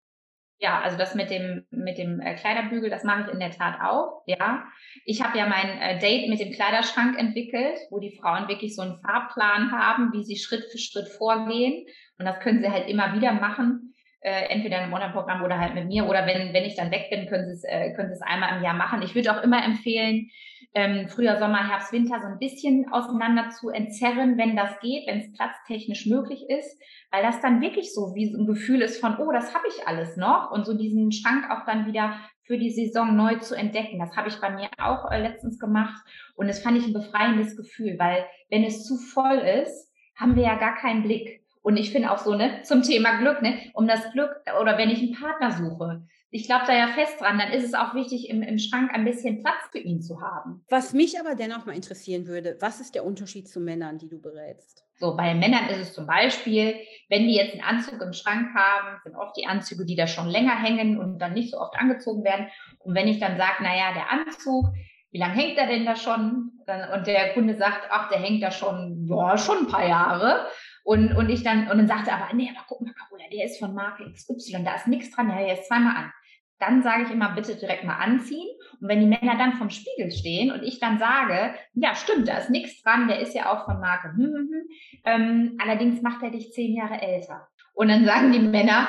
Ja, 0.59 0.81
also 0.81 0.97
das 0.97 1.13
mit 1.13 1.29
dem 1.29 1.67
mit 1.69 1.99
dem 1.99 2.19
äh, 2.19 2.33
Kleiderbügel, 2.33 2.89
das 2.89 3.03
mache 3.03 3.27
ich 3.27 3.33
in 3.33 3.39
der 3.39 3.51
Tat 3.51 3.79
auch. 3.79 4.23
Ja, 4.25 4.65
ich 5.05 5.21
habe 5.21 5.37
ja 5.37 5.47
mein 5.47 5.77
äh, 5.79 5.99
Date 5.99 6.29
mit 6.29 6.39
dem 6.39 6.51
Kleiderschrank 6.51 7.15
entwickelt, 7.19 7.77
wo 7.91 7.99
die 7.99 8.17
Frauen 8.17 8.47
wirklich 8.47 8.75
so 8.75 8.81
einen 8.81 8.99
Fahrplan 8.99 9.71
haben, 9.71 10.11
wie 10.13 10.23
sie 10.23 10.35
Schritt 10.35 10.65
für 10.71 10.79
Schritt 10.79 11.09
vorgehen 11.09 11.85
und 12.17 12.25
das 12.25 12.39
können 12.39 12.59
sie 12.59 12.71
halt 12.71 12.89
immer 12.89 13.13
wieder 13.13 13.33
machen 13.33 13.93
äh, 14.21 14.49
entweder 14.49 14.83
im 14.83 14.91
Online-Programm 14.91 15.43
oder 15.43 15.59
halt 15.59 15.75
mit 15.75 15.87
mir. 15.87 16.07
Oder 16.07 16.25
wenn, 16.25 16.53
wenn 16.53 16.65
ich 16.65 16.75
dann 16.75 16.91
weg 16.91 17.09
bin, 17.09 17.27
können 17.27 17.55
Sie 17.55 17.67
äh, 17.67 17.93
können 17.93 18.09
Sie 18.09 18.15
es 18.15 18.21
einmal 18.21 18.57
im 18.57 18.63
Jahr 18.63 18.73
machen. 18.73 19.01
Ich 19.01 19.15
würde 19.15 19.31
auch 19.31 19.43
immer 19.43 19.63
empfehlen, 19.63 20.29
ähm, 20.77 21.09
Frühjahr, 21.09 21.39
Sommer, 21.39 21.67
Herbst, 21.67 21.91
Winter 21.91 22.19
so 22.21 22.27
ein 22.27 22.37
bisschen 22.37 22.85
auseinander 22.91 23.49
zu 23.49 23.69
entzerren, 23.69 24.37
wenn 24.37 24.55
das 24.55 24.79
geht, 24.79 25.07
wenn 25.07 25.17
es 25.17 25.33
platztechnisch 25.33 26.05
möglich 26.05 26.45
ist, 26.49 26.79
weil 27.09 27.23
das 27.23 27.41
dann 27.41 27.61
wirklich 27.61 27.95
so 27.95 28.13
wie 28.13 28.31
so 28.31 28.37
ein 28.37 28.45
Gefühl 28.45 28.83
ist 28.83 29.01
von, 29.01 29.17
oh, 29.17 29.31
das 29.31 29.55
habe 29.55 29.65
ich 29.69 29.87
alles 29.87 30.17
noch 30.17 30.51
und 30.51 30.67
so 30.67 30.77
diesen 30.77 31.11
Schrank 31.11 31.49
auch 31.49 31.65
dann 31.65 31.87
wieder 31.87 32.19
für 32.43 32.59
die 32.59 32.69
Saison 32.69 33.15
neu 33.15 33.39
zu 33.39 33.55
entdecken. 33.55 33.97
Das 33.97 34.15
habe 34.15 34.29
ich 34.29 34.39
bei 34.39 34.51
mir 34.51 34.69
auch 34.77 35.09
äh, 35.09 35.19
letztens 35.19 35.57
gemacht 35.57 35.99
und 36.35 36.47
das 36.47 36.59
fand 36.59 36.77
ich 36.77 36.85
ein 36.85 36.93
befreiendes 36.93 37.57
Gefühl, 37.57 37.95
weil 37.97 38.23
wenn 38.51 38.63
es 38.63 38.85
zu 38.85 38.97
voll 38.97 39.37
ist, 39.37 39.91
haben 40.15 40.35
wir 40.35 40.43
ja 40.43 40.59
gar 40.59 40.75
keinen 40.75 41.01
Blick. 41.01 41.41
Und 41.63 41.75
ich 41.77 41.91
finde 41.91 42.11
auch 42.11 42.19
so, 42.19 42.35
ne, 42.35 42.61
zum 42.61 42.83
Thema 42.83 43.17
Glück, 43.17 43.41
ne, 43.41 43.71
um 43.73 43.87
das 43.87 44.11
Glück 44.11 44.29
oder 44.61 44.77
wenn 44.77 44.91
ich 44.91 44.99
einen 44.99 45.15
Partner 45.15 45.51
suche, 45.51 46.03
ich 46.29 46.45
glaube 46.45 46.65
da 46.67 46.73
ja 46.73 46.87
fest 46.87 47.21
dran, 47.21 47.37
dann 47.37 47.51
ist 47.51 47.63
es 47.63 47.73
auch 47.73 47.93
wichtig, 47.93 48.29
im, 48.29 48.41
im 48.41 48.59
Schrank 48.59 48.91
ein 48.93 49.05
bisschen 49.05 49.41
Platz 49.41 49.69
für 49.71 49.79
ihn 49.79 50.01
zu 50.01 50.21
haben. 50.21 50.63
Was 50.69 50.93
mich 50.93 51.19
aber 51.19 51.35
dennoch 51.35 51.65
mal 51.65 51.75
interessieren 51.75 52.27
würde, 52.27 52.57
was 52.59 52.81
ist 52.81 52.95
der 52.95 53.05
Unterschied 53.05 53.47
zu 53.47 53.59
Männern, 53.59 53.97
die 53.97 54.09
du 54.09 54.19
berätst? 54.19 54.83
So, 54.99 55.15
bei 55.15 55.33
Männern 55.35 55.69
ist 55.69 55.79
es 55.79 55.93
zum 55.93 56.07
Beispiel, 56.07 56.75
wenn 57.09 57.27
die 57.27 57.35
jetzt 57.35 57.53
einen 57.53 57.63
Anzug 57.63 58.01
im 58.01 58.13
Schrank 58.13 58.49
haben, 58.55 58.99
sind 59.03 59.15
oft 59.15 59.37
die 59.37 59.45
Anzüge, 59.45 59.85
die 59.85 59.95
da 59.95 60.07
schon 60.07 60.27
länger 60.27 60.59
hängen 60.61 60.97
und 60.97 61.19
dann 61.19 61.33
nicht 61.33 61.51
so 61.51 61.59
oft 61.59 61.75
angezogen 61.77 62.23
werden. 62.23 62.47
Und 62.79 62.95
wenn 62.95 63.07
ich 63.07 63.19
dann 63.19 63.37
sage, 63.37 63.63
naja, 63.63 63.93
der 63.93 64.11
Anzug, 64.11 64.65
wie 65.11 65.19
lange 65.19 65.35
hängt 65.35 65.57
er 65.57 65.67
denn 65.67 65.85
da 65.85 65.95
schon? 65.95 66.51
Und 66.93 67.07
der 67.07 67.33
Kunde 67.33 67.55
sagt, 67.55 67.87
ach, 67.89 68.09
der 68.09 68.19
hängt 68.19 68.43
da 68.43 68.51
schon, 68.51 69.05
ja, 69.07 69.37
schon 69.37 69.59
ein 69.59 69.67
paar 69.67 69.87
Jahre. 69.87 70.47
Und, 70.83 71.15
und 71.15 71.29
ich 71.29 71.43
dann, 71.43 71.69
und 71.69 71.77
dann 71.77 71.87
sagte 71.87 72.11
aber, 72.11 72.33
nee, 72.33 72.49
aber 72.53 72.65
guck 72.67 72.81
mal, 72.81 72.93
Carola, 72.93 73.23
der 73.31 73.45
ist 73.45 73.59
von 73.59 73.73
Marke 73.73 74.09
XY, 74.11 74.63
da 74.63 74.75
ist 74.75 74.87
nichts 74.87 75.15
dran, 75.15 75.29
ja, 75.29 75.45
jetzt 75.45 75.67
zweimal 75.67 75.95
an. 75.95 76.13
Dann 76.59 76.81
sage 76.81 77.03
ich 77.03 77.11
immer, 77.11 77.29
bitte 77.35 77.55
direkt 77.55 77.83
mal 77.83 77.97
anziehen. 77.97 78.47
Und 78.81 78.87
wenn 78.87 78.99
die 78.99 79.05
Männer 79.05 79.37
dann 79.37 79.53
vom 79.53 79.69
Spiegel 79.69 80.11
stehen 80.11 80.51
und 80.51 80.63
ich 80.63 80.79
dann 80.79 80.97
sage, 80.97 81.53
ja, 81.73 81.95
stimmt, 81.95 82.27
da 82.27 82.37
ist 82.37 82.49
nichts 82.49 82.81
dran, 82.81 83.07
der 83.07 83.19
ist 83.19 83.35
ja 83.35 83.51
auch 83.51 83.65
von 83.65 83.79
Marke, 83.79 84.09
hm, 84.09 84.25
hm, 84.25 84.49
hm, 84.51 84.67
ähm, 85.05 85.57
allerdings 85.61 86.01
macht 86.01 86.23
er 86.23 86.31
dich 86.31 86.51
zehn 86.51 86.75
Jahre 86.75 87.01
älter. 87.01 87.47
Und 87.73 87.89
dann 87.89 88.05
sagen 88.05 88.31
die 88.31 88.39
Männer, 88.39 88.87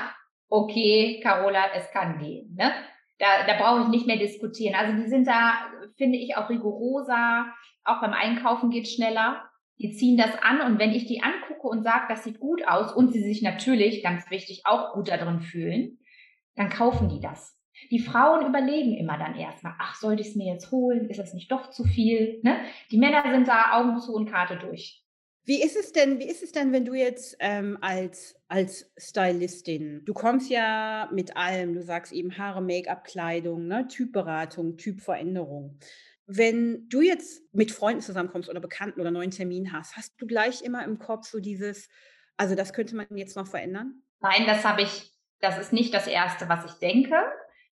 okay, 0.49 1.21
Carola, 1.23 1.67
es 1.75 1.91
kann 1.91 2.19
gehen. 2.19 2.55
Ne? 2.57 2.73
Da, 3.19 3.47
da 3.47 3.59
brauche 3.59 3.83
ich 3.83 3.89
nicht 3.89 4.07
mehr 4.07 4.17
diskutieren. 4.17 4.75
Also 4.75 4.97
die 4.97 5.09
sind 5.09 5.27
da, 5.27 5.67
finde 5.97 6.19
ich, 6.19 6.37
auch 6.37 6.49
rigoroser. 6.49 7.53
Auch 7.85 8.01
beim 8.01 8.13
Einkaufen 8.13 8.71
geht 8.71 8.89
schneller. 8.89 9.45
Die 9.79 9.93
ziehen 9.93 10.17
das 10.17 10.35
an 10.43 10.61
und 10.61 10.79
wenn 10.79 10.91
ich 10.91 11.07
die 11.07 11.23
angucke 11.23 11.69
und 11.69 11.85
sage, 11.85 12.07
das 12.09 12.25
sieht 12.25 12.41
gut 12.41 12.67
aus 12.67 12.93
und 12.93 13.13
sie 13.13 13.23
sich 13.23 13.43
natürlich, 13.43 14.03
ganz 14.03 14.29
wichtig, 14.29 14.63
auch 14.65 14.95
gut 14.95 15.09
darin 15.09 15.41
fühlen, 15.41 15.99
dann 16.57 16.69
kaufen 16.69 17.09
die 17.09 17.21
das. 17.21 17.58
Die 17.91 18.01
Frauen 18.01 18.47
überlegen 18.47 18.97
immer 18.97 19.19
dann 19.19 19.37
erstmal, 19.37 19.75
ach, 19.79 19.95
sollte 19.95 20.23
ich 20.23 20.29
es 20.29 20.37
mir 20.37 20.53
jetzt 20.53 20.71
holen? 20.71 21.09
Ist 21.09 21.19
das 21.19 21.35
nicht 21.35 21.51
doch 21.51 21.71
zu 21.71 21.85
viel? 21.85 22.41
Ne? 22.43 22.59
Die 22.91 22.99
Männer 22.99 23.23
sind 23.31 23.49
da 23.49 23.73
Augen 23.73 23.99
zu 23.99 24.15
und 24.15 24.31
Karte 24.31 24.57
durch. 24.57 25.05
Wie 25.49 25.63
ist 25.63 25.77
es 25.77 25.93
denn, 25.93 26.19
wie 26.19 26.29
ist 26.29 26.43
es 26.43 26.53
denn, 26.53 26.73
wenn 26.73 26.85
du 26.85 26.93
jetzt 26.93 27.35
ähm, 27.41 27.79
als, 27.81 28.37
als 28.49 28.93
Stylistin, 28.99 30.05
du 30.05 30.13
kommst 30.13 30.51
ja 30.51 31.09
mit 31.11 31.39
allem, 31.39 31.73
du 31.73 31.83
sagst 31.83 32.13
eben 32.13 32.37
Haare, 32.37 32.61
Make-up, 32.61 33.05
Kleidung, 33.05 33.67
ne, 33.67 33.89
Typberatung, 33.89 34.77
Typveränderung. 34.77 35.79
Wenn 36.27 36.87
du 36.91 37.01
jetzt 37.01 37.43
mit 37.55 37.71
Freunden 37.71 38.03
zusammenkommst 38.03 38.51
oder 38.51 38.61
Bekannten 38.61 39.01
oder 39.01 39.11
neuen 39.11 39.31
Termin 39.31 39.73
hast, 39.73 39.97
hast 39.97 40.21
du 40.21 40.27
gleich 40.27 40.61
immer 40.61 40.85
im 40.85 40.99
Kopf 40.99 41.27
so 41.27 41.41
dieses, 41.41 41.89
also 42.37 42.55
das 42.55 42.75
könnte 42.75 42.95
man 42.95 43.07
jetzt 43.17 43.35
noch 43.35 43.47
verändern? 43.47 44.03
Nein, 44.21 44.45
das 44.45 44.65
habe 44.65 44.83
ich, 44.83 45.15
das 45.41 45.59
ist 45.59 45.73
nicht 45.73 45.95
das 45.95 46.07
Erste, 46.07 46.51
was 46.51 46.67
ich 46.67 46.73
denke. 46.73 47.17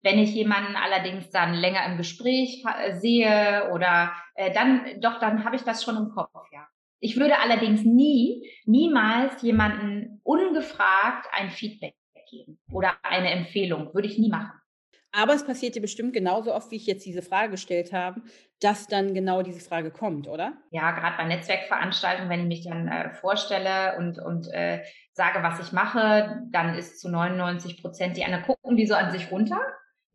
Wenn 0.05 0.19
ich 0.19 0.35
jemanden 0.35 0.75
allerdings 0.75 1.31
dann 1.31 1.55
länger 1.55 1.83
im 1.87 1.97
Gespräch 1.97 2.63
äh, 2.63 2.93
sehe 2.93 3.71
oder 3.73 4.13
äh, 4.35 4.53
dann, 4.53 5.01
doch, 5.01 5.19
dann 5.19 5.43
habe 5.43 5.55
ich 5.55 5.63
das 5.63 5.83
schon 5.83 5.97
im 5.97 6.09
Kopf, 6.11 6.29
ja. 6.53 6.67
Ich 6.99 7.17
würde 7.17 7.39
allerdings 7.39 7.83
nie, 7.83 8.47
niemals 8.65 9.41
jemanden 9.41 10.21
ungefragt 10.23 11.27
ein 11.31 11.49
Feedback 11.49 11.95
geben 12.29 12.59
oder 12.71 12.93
eine 13.01 13.31
Empfehlung. 13.31 13.95
Würde 13.95 14.07
ich 14.07 14.19
nie 14.19 14.29
machen. 14.29 14.51
Aber 15.11 15.33
es 15.33 15.43
passiert 15.43 15.73
dir 15.73 15.81
bestimmt 15.81 16.13
genauso 16.13 16.53
oft, 16.53 16.69
wie 16.69 16.75
ich 16.75 16.85
jetzt 16.85 17.05
diese 17.05 17.23
Frage 17.23 17.51
gestellt 17.51 17.91
habe, 17.91 18.21
dass 18.59 18.85
dann 18.85 19.15
genau 19.15 19.41
diese 19.41 19.61
Frage 19.67 19.89
kommt, 19.89 20.27
oder? 20.27 20.53
Ja, 20.69 20.91
gerade 20.91 21.17
bei 21.17 21.25
Netzwerkveranstaltungen, 21.25 22.29
wenn 22.29 22.41
ich 22.41 22.47
mich 22.47 22.63
dann 22.65 22.87
äh, 22.87 23.09
vorstelle 23.15 23.97
und, 23.97 24.19
und 24.19 24.53
äh, 24.53 24.83
sage, 25.13 25.41
was 25.41 25.59
ich 25.59 25.71
mache, 25.71 26.43
dann 26.51 26.75
ist 26.75 26.99
zu 26.99 27.09
99 27.09 27.81
Prozent 27.81 28.17
die 28.17 28.23
anderen 28.23 28.43
gucken 28.45 28.77
die 28.77 28.85
so 28.85 28.93
an 28.93 29.11
sich 29.11 29.31
runter. 29.31 29.59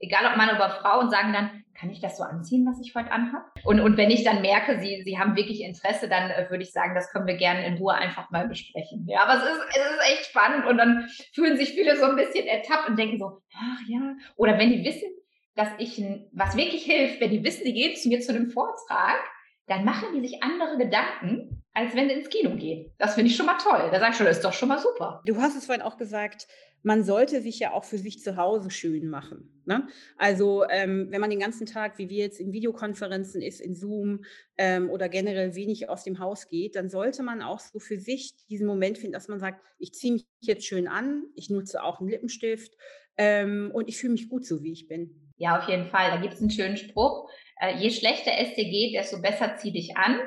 Egal 0.01 0.27
ob 0.27 0.37
Mann 0.37 0.49
oder 0.55 0.71
Frau 0.71 1.01
und 1.01 1.11
sagen 1.11 1.33
dann, 1.33 1.63
kann 1.75 1.91
ich 1.91 2.01
das 2.01 2.19
so 2.19 2.25
anziehen, 2.25 2.67
was 2.67 2.81
ich 2.81 2.95
heute 2.95 3.11
anhabe? 3.11 3.45
Und, 3.65 3.81
und 3.81 3.97
wenn 3.97 4.11
ich 4.11 4.25
dann 4.25 4.43
merke, 4.43 4.81
sie, 4.81 5.03
sie 5.03 5.19
haben 5.19 5.37
wirklich 5.37 5.63
Interesse, 5.63 6.09
dann 6.09 6.31
äh, 6.31 6.47
würde 6.51 6.63
ich 6.63 6.73
sagen, 6.73 6.95
das 6.95 7.11
können 7.11 7.27
wir 7.27 7.37
gerne 7.37 7.67
in 7.67 7.79
Ruhe 7.79 7.95
einfach 7.95 8.31
mal 8.31 8.49
besprechen. 8.49 9.07
Ja, 9.07 9.23
aber 9.23 9.43
es 9.43 9.45
ist, 9.45 9.61
es 9.71 9.91
ist 9.91 10.13
echt 10.13 10.27
spannend 10.27 10.67
und 10.67 10.77
dann 10.77 11.09
fühlen 11.35 11.57
sich 11.57 11.71
viele 11.71 11.97
so 11.97 12.05
ein 12.05 12.17
bisschen 12.17 12.47
ertappt 12.47 12.89
und 12.89 12.99
denken 12.99 13.19
so, 13.19 13.41
ach 13.55 13.81
ja. 13.89 14.15
Oder 14.37 14.59
wenn 14.59 14.71
die 14.71 14.85
wissen, 14.85 15.09
dass 15.55 15.69
ich, 15.79 16.03
was 16.33 16.57
wirklich 16.57 16.85
hilft, 16.85 17.21
wenn 17.21 17.31
die 17.31 17.45
wissen, 17.45 17.65
die 17.65 17.75
gehen 17.75 17.97
zu 17.97 18.09
mir 18.09 18.21
zu 18.21 18.35
einem 18.35 18.51
Vortrag, 18.51 19.19
dann 19.67 19.85
machen 19.85 20.09
die 20.15 20.27
sich 20.27 20.43
andere 20.43 20.77
Gedanken, 20.77 21.60
als 21.73 21.95
wenn 21.95 22.09
sie 22.09 22.15
ins 22.15 22.29
Kino 22.29 22.57
gehen. 22.57 22.93
Das 22.99 23.15
finde 23.15 23.31
ich 23.31 23.37
schon 23.37 23.47
mal 23.47 23.59
toll. 23.59 23.89
Da 23.93 24.01
sage 24.01 24.11
ich 24.11 24.17
schon, 24.17 24.27
das 24.27 24.39
ist 24.39 24.45
doch 24.45 24.53
schon 24.53 24.69
mal 24.69 24.79
super. 24.79 25.23
Du 25.25 25.37
hast 25.37 25.57
es 25.57 25.67
vorhin 25.67 25.83
auch 25.83 25.97
gesagt, 25.97 26.47
man 26.83 27.05
sollte 27.05 27.43
sich 27.43 27.59
ja 27.59 27.73
auch 27.73 27.85
für 27.85 27.99
sich 27.99 28.21
zu 28.21 28.37
Hause 28.37 28.71
schön 28.71 29.09
machen. 29.09 29.63
Ne? 29.67 29.87
Also 30.17 30.65
ähm, 30.69 31.09
wenn 31.11 31.21
man 31.21 31.31
den 31.31 31.39
ganzen 31.39 31.67
Tag, 31.67 31.99
wie 31.99 32.09
wir 32.09 32.19
jetzt 32.19 32.41
in 32.41 32.53
Videokonferenzen 32.53 33.43
ist, 33.43 33.61
in 33.61 33.75
Zoom 33.75 34.25
ähm, 34.57 34.89
oder 34.91 35.09
generell 35.09 35.55
wenig 35.55 35.89
aus 35.89 36.05
dem 36.05 36.19
Haus 36.19 36.49
geht, 36.49 36.77
dann 36.77 36.89
sollte 36.89 37.23
man 37.23 37.43
auch 37.43 37.61
so 37.61 37.79
für 37.79 37.99
sich 37.99 38.35
diesen 38.49 38.67
Moment 38.67 38.99
finden, 38.99 39.13
dass 39.13 39.29
man 39.29 39.41
sagt, 39.41 39.63
ich 39.79 39.93
ziehe 39.93 40.15
mich 40.15 40.27
jetzt 40.41 40.65
schön 40.65 40.89
an, 40.89 41.25
ich 41.35 41.51
nutze 41.51 41.83
auch 41.83 42.01
einen 42.01 42.09
Lippenstift 42.09 42.75
ähm, 43.17 43.71
und 43.75 43.89
ich 43.89 43.99
fühle 43.99 44.15
mich 44.15 44.29
gut 44.29 44.47
so, 44.47 44.63
wie 44.63 44.73
ich 44.73 44.89
bin. 44.89 45.31
Ja, 45.37 45.59
auf 45.59 45.69
jeden 45.69 45.87
Fall. 45.87 46.11
Da 46.11 46.17
gibt 46.19 46.35
es 46.35 46.41
einen 46.41 46.51
schönen 46.51 46.77
Spruch. 46.77 47.31
Äh, 47.61 47.79
je 47.79 47.91
schlechter 47.91 48.33
es 48.39 48.55
dir 48.55 48.65
geht, 48.65 48.95
desto 48.95 49.21
besser 49.23 49.57
zieh 49.57 49.73
dich 49.73 49.97
an. 49.97 50.21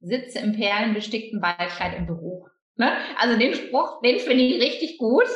Sitze 0.00 0.38
im 0.38 0.52
perlenbestickten 0.52 1.40
Ballkleid 1.40 1.96
im 1.96 2.06
Büro. 2.06 2.48
Ne? 2.76 2.90
Also 3.18 3.38
den 3.38 3.54
Spruch, 3.54 4.00
den 4.02 4.18
finde 4.18 4.42
ich 4.42 4.62
richtig 4.62 4.98
gut. 4.98 5.26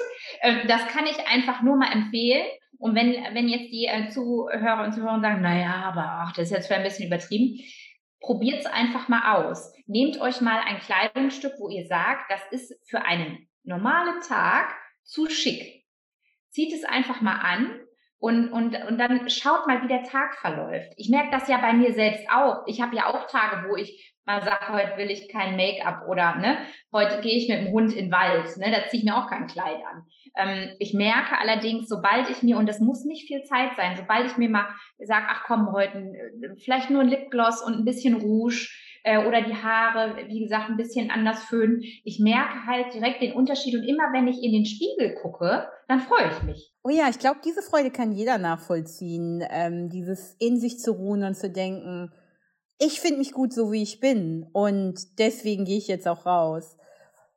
Äh, 0.40 0.66
das 0.66 0.87
kann 0.88 1.07
ich 1.07 1.18
einfach 1.29 1.62
nur 1.62 1.77
mal 1.77 1.92
empfehlen. 1.92 2.46
Und 2.79 2.94
wenn, 2.94 3.12
wenn 3.35 3.48
jetzt 3.48 3.70
die 3.70 3.87
äh, 3.87 4.09
Zuhörer 4.09 4.85
und 4.85 4.92
Zuhörer 4.92 5.20
sagen, 5.20 5.42
naja, 5.42 5.85
aber 5.85 6.05
ach, 6.24 6.33
das 6.33 6.46
ist 6.46 6.53
jetzt 6.53 6.68
für 6.68 6.74
ein 6.74 6.83
bisschen 6.83 7.07
übertrieben, 7.07 7.61
probiert 8.20 8.61
es 8.61 8.66
einfach 8.66 9.09
mal 9.09 9.37
aus. 9.37 9.72
Nehmt 9.87 10.20
euch 10.20 10.40
mal 10.40 10.61
ein 10.66 10.81
Kleidungsstück, 10.81 11.53
wo 11.59 11.68
ihr 11.68 11.87
sagt, 11.87 12.31
das 12.31 12.40
ist 12.50 12.74
für 12.88 13.05
einen 13.05 13.46
normalen 13.62 14.20
Tag 14.27 14.74
zu 15.03 15.29
schick. 15.29 15.85
Zieht 16.50 16.72
es 16.72 16.85
einfach 16.85 17.20
mal 17.20 17.37
an 17.37 17.81
und, 18.18 18.50
und, 18.50 18.74
und 18.88 18.98
dann 18.98 19.29
schaut 19.29 19.66
mal, 19.66 19.83
wie 19.83 19.88
der 19.88 20.05
Tag 20.05 20.37
verläuft. 20.37 20.92
Ich 20.96 21.11
merke 21.11 21.31
das 21.31 21.48
ja 21.48 21.59
bei 21.59 21.74
mir 21.74 21.92
selbst 21.92 22.27
auch. 22.31 22.62
Ich 22.66 22.81
habe 22.81 22.96
ja 22.96 23.07
auch 23.07 23.27
Tage, 23.27 23.68
wo 23.68 23.77
ich 23.77 24.13
mal 24.26 24.42
sage, 24.42 24.72
heute 24.72 24.96
will 24.96 25.10
ich 25.10 25.28
kein 25.28 25.56
Make-up 25.56 26.08
oder 26.08 26.37
ne, 26.37 26.58
heute 26.92 27.20
gehe 27.20 27.37
ich 27.37 27.48
mit 27.48 27.58
dem 27.58 27.72
Hund 27.72 27.92
in 27.92 28.06
den 28.06 28.12
Wald. 28.12 28.56
Ne, 28.56 28.70
da 28.70 28.88
ziehe 28.88 29.00
ich 29.00 29.04
mir 29.04 29.16
auch 29.16 29.28
kein 29.28 29.46
Kleid 29.46 29.80
an. 29.84 30.04
Ähm, 30.37 30.70
ich 30.78 30.94
merke 30.94 31.38
allerdings, 31.38 31.88
sobald 31.88 32.30
ich 32.30 32.42
mir, 32.42 32.56
und 32.56 32.68
das 32.68 32.80
muss 32.80 33.04
nicht 33.04 33.26
viel 33.26 33.42
Zeit 33.44 33.76
sein, 33.76 33.96
sobald 33.96 34.26
ich 34.26 34.37
mir 34.37 34.48
mal 34.48 34.68
sage, 34.98 35.26
ach 35.28 35.44
komm, 35.46 35.72
heute 35.72 35.98
äh, 35.98 36.56
vielleicht 36.58 36.90
nur 36.90 37.02
ein 37.02 37.08
Lipgloss 37.08 37.62
und 37.62 37.74
ein 37.74 37.84
bisschen 37.84 38.14
Rouge, 38.14 38.68
äh, 39.04 39.24
oder 39.26 39.42
die 39.42 39.54
Haare, 39.54 40.16
wie 40.28 40.40
gesagt, 40.40 40.70
ein 40.70 40.76
bisschen 40.76 41.10
anders 41.10 41.44
föhnen. 41.44 41.82
Ich 42.04 42.18
merke 42.18 42.66
halt 42.66 42.92
direkt 42.94 43.22
den 43.22 43.34
Unterschied 43.34 43.74
und 43.76 43.84
immer 43.84 44.12
wenn 44.12 44.26
ich 44.26 44.42
in 44.42 44.52
den 44.52 44.64
Spiegel 44.64 45.14
gucke, 45.14 45.68
dann 45.88 46.00
freue 46.00 46.30
ich 46.30 46.42
mich. 46.42 46.72
Oh 46.82 46.90
ja, 46.90 47.08
ich 47.08 47.18
glaube, 47.18 47.40
diese 47.44 47.62
Freude 47.62 47.90
kann 47.90 48.12
jeder 48.12 48.38
nachvollziehen, 48.38 49.44
ähm, 49.50 49.90
dieses 49.90 50.34
in 50.40 50.58
sich 50.58 50.78
zu 50.78 50.92
ruhen 50.92 51.22
und 51.22 51.37
zu 51.37 51.50
denken, 51.50 52.12
ich 52.78 53.00
finde 53.00 53.18
mich 53.18 53.32
gut 53.32 53.52
so, 53.52 53.72
wie 53.72 53.82
ich 53.82 54.00
bin 54.00 54.48
und 54.52 55.18
deswegen 55.18 55.64
gehe 55.64 55.78
ich 55.78 55.88
jetzt 55.88 56.08
auch 56.08 56.26
raus. 56.26 56.76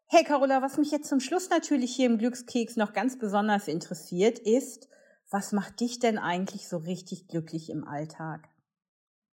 Hey 0.08 0.23
Carola, 0.23 0.62
was 0.62 0.78
mich 0.78 0.91
jetzt 0.91 1.10
zum 1.10 1.19
Schluss 1.19 1.50
natürlich 1.50 1.95
hier 1.95 2.06
im 2.06 2.17
Glückskeks 2.17 2.78
noch 2.78 2.93
ganz 2.93 3.19
besonders 3.19 3.67
interessiert, 3.67 4.39
ist, 4.39 4.89
was 5.30 5.52
macht 5.52 5.82
dich 5.82 6.00
denn 6.00 6.17
eigentlich 6.17 6.69
so 6.69 6.78
richtig 6.78 7.28
glücklich 7.28 7.69
im 7.69 7.86
Alltag? 7.86 8.47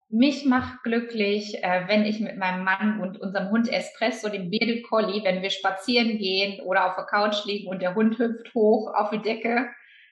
Mich 0.10 0.46
macht 0.46 0.84
glücklich, 0.84 1.64
äh, 1.64 1.88
wenn 1.88 2.06
ich 2.06 2.20
mit 2.20 2.38
meinem 2.38 2.64
Mann 2.64 3.02
und 3.02 3.20
unserem 3.20 3.50
Hund 3.50 3.68
Espresso, 3.68 4.30
dem 4.30 4.50
Bearded 4.50 4.84
Collie, 4.88 5.24
wenn 5.24 5.42
wir 5.42 5.50
spazieren 5.50 6.18
gehen 6.18 6.62
oder 6.62 6.88
auf 6.88 6.96
der 6.96 7.06
Couch 7.06 7.46
liegen 7.46 7.68
und 7.68 7.82
der 7.82 7.96
Hund 7.96 8.18
hüpft 8.20 8.54
hoch 8.54 8.94
auf 8.94 9.10
die 9.10 9.22
Decke. 9.22 9.70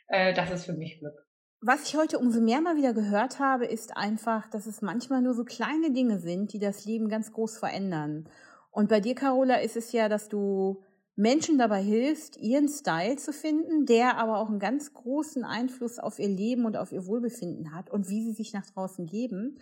Äh, 0.08 0.34
das 0.34 0.52
ist 0.52 0.66
für 0.66 0.74
mich 0.74 1.00
Glück. 1.00 1.16
Was 1.64 1.84
ich 1.84 1.96
heute 1.96 2.18
umso 2.18 2.42
mehr 2.42 2.60
mal 2.60 2.76
wieder 2.76 2.92
gehört 2.92 3.38
habe, 3.38 3.68
ist 3.68 3.96
einfach, 3.96 4.48
dass 4.48 4.66
es 4.66 4.82
manchmal 4.82 5.22
nur 5.22 5.36
so 5.36 5.44
kleine 5.44 5.92
Dinge 5.92 6.18
sind, 6.18 6.54
die 6.54 6.58
das 6.58 6.86
Leben 6.86 7.08
ganz 7.08 7.32
groß 7.34 7.60
verändern. 7.60 8.28
Und 8.72 8.90
bei 8.90 9.00
dir, 9.00 9.14
Carola, 9.14 9.58
ist 9.58 9.78
es 9.78 9.92
ja, 9.92 10.10
dass 10.10 10.28
du 10.28 10.82
Menschen 11.16 11.60
dabei 11.60 11.84
hilfst, 11.84 12.38
ihren 12.38 12.68
Style 12.68 13.18
zu 13.18 13.32
finden, 13.32 13.86
der 13.86 14.18
aber 14.18 14.40
auch 14.40 14.50
einen 14.50 14.58
ganz 14.58 14.92
großen 14.92 15.44
Einfluss 15.44 16.00
auf 16.00 16.18
ihr 16.18 16.30
Leben 16.30 16.66
und 16.66 16.78
auf 16.78 16.92
ihr 16.92 17.06
Wohlbefinden 17.06 17.76
hat 17.76 17.92
und 17.92 18.10
wie 18.10 18.24
sie 18.24 18.34
sich 18.34 18.54
nach 18.54 18.66
draußen 18.66 19.06
geben. 19.06 19.60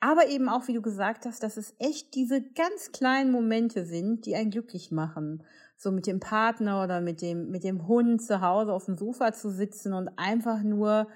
Aber 0.00 0.28
eben 0.28 0.48
auch, 0.48 0.68
wie 0.68 0.72
du 0.72 0.80
gesagt 0.80 1.26
hast, 1.26 1.42
dass 1.42 1.58
es 1.58 1.74
echt 1.78 2.14
diese 2.14 2.40
ganz 2.40 2.92
kleinen 2.92 3.30
Momente 3.30 3.84
sind, 3.84 4.24
die 4.24 4.36
einen 4.36 4.50
glücklich 4.50 4.90
machen. 4.90 5.42
So 5.76 5.92
mit 5.92 6.06
dem 6.06 6.18
Partner 6.18 6.82
oder 6.82 7.02
mit 7.02 7.20
dem, 7.20 7.50
mit 7.50 7.62
dem 7.62 7.86
Hund 7.86 8.22
zu 8.22 8.40
Hause 8.40 8.72
auf 8.72 8.86
dem 8.86 8.96
Sofa 8.96 9.32
zu 9.34 9.50
sitzen 9.50 9.92
und 9.92 10.08
einfach 10.16 10.62
nur 10.62 11.08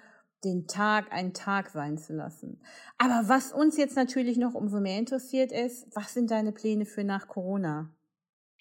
den 0.45 0.67
Tag 0.67 1.13
ein 1.13 1.33
Tag 1.33 1.71
sein 1.71 1.99
zu 1.99 2.15
lassen. 2.15 2.61
Aber 2.99 3.29
was 3.29 3.53
uns 3.53 3.77
jetzt 3.77 3.97
natürlich 3.97 4.37
noch 4.37 4.55
umso 4.55 4.81
mehr 4.81 4.99
interessiert 4.99 5.53
ist, 5.53 5.89
was 5.95 6.15
sind 6.15 6.31
deine 6.31 6.53
Pläne 6.53 6.87
für 6.87 7.05
nach 7.05 7.29
Corona? 7.29 7.91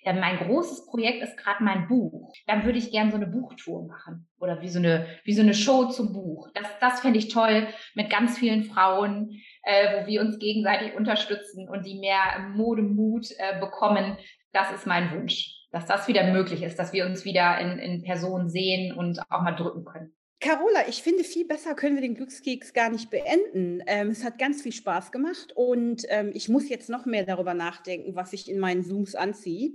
Ja, 0.06 0.14
mein 0.14 0.38
großes 0.38 0.86
Projekt 0.86 1.24
ist 1.24 1.36
gerade 1.36 1.64
mein 1.64 1.88
Buch. 1.88 2.32
Dann 2.46 2.64
würde 2.64 2.78
ich 2.78 2.92
gerne 2.92 3.10
so 3.10 3.18
eine 3.18 3.26
Buchtour 3.26 3.88
machen 3.88 4.28
oder 4.40 4.62
wie 4.62 4.70
so 4.70 4.78
eine 4.78 5.08
wie 5.24 5.34
so 5.34 5.42
eine 5.42 5.56
Show 5.56 5.86
zum 5.86 6.14
Buch. 6.14 6.48
Das 6.54 6.68
das 6.80 7.00
fände 7.00 7.18
ich 7.18 7.30
toll 7.30 7.68
mit 7.96 8.12
ganz 8.12 8.38
vielen 8.38 8.66
Frauen, 8.66 9.32
äh, 9.64 10.04
wo 10.04 10.08
wir 10.08 10.22
uns 10.22 10.38
gegenseitig 10.38 10.94
unterstützen 10.94 11.68
und 11.68 11.88
die 11.88 11.98
mehr 12.00 12.52
Modemut 12.54 13.32
äh, 13.40 13.60
bekommen. 13.60 14.18
Das 14.52 14.72
ist 14.72 14.86
mein 14.86 15.12
Wunsch, 15.12 15.56
dass 15.72 15.88
das 15.88 16.08
wieder 16.08 16.32
möglich 16.32 16.62
ist, 16.62 16.78
dass 16.78 16.94
wir 16.94 17.08
uns 17.08 17.26
wieder 17.26 17.58
in, 17.60 17.80
in 17.80 18.04
Person 18.04 18.48
sehen 18.48 18.94
und 18.94 19.20
auch 19.32 19.42
mal 19.42 19.56
drücken 19.56 19.86
können. 19.86 20.14
Carola, 20.46 20.88
ich 20.88 21.02
finde, 21.02 21.24
viel 21.24 21.48
besser 21.48 21.74
können 21.74 21.96
wir 21.96 22.04
den 22.04 22.14
Glückskeks 22.14 22.74
gar 22.74 22.92
nicht 22.92 23.10
beenden. 23.10 23.82
Ähm, 23.88 24.10
es 24.10 24.24
hat 24.24 24.38
ganz 24.38 24.62
viel 24.62 24.74
Spaß 24.74 25.12
gemacht 25.12 25.54
und 25.56 26.06
ähm, 26.10 26.30
ich 26.36 26.50
muss 26.50 26.70
jetzt 26.70 26.88
noch 26.88 27.08
mehr 27.08 27.26
darüber 27.26 27.56
nachdenken, 27.56 28.16
was 28.16 28.32
ich 28.32 28.48
in 28.48 28.60
meinen 28.60 28.84
Zooms 28.84 29.16
anziehe. 29.16 29.72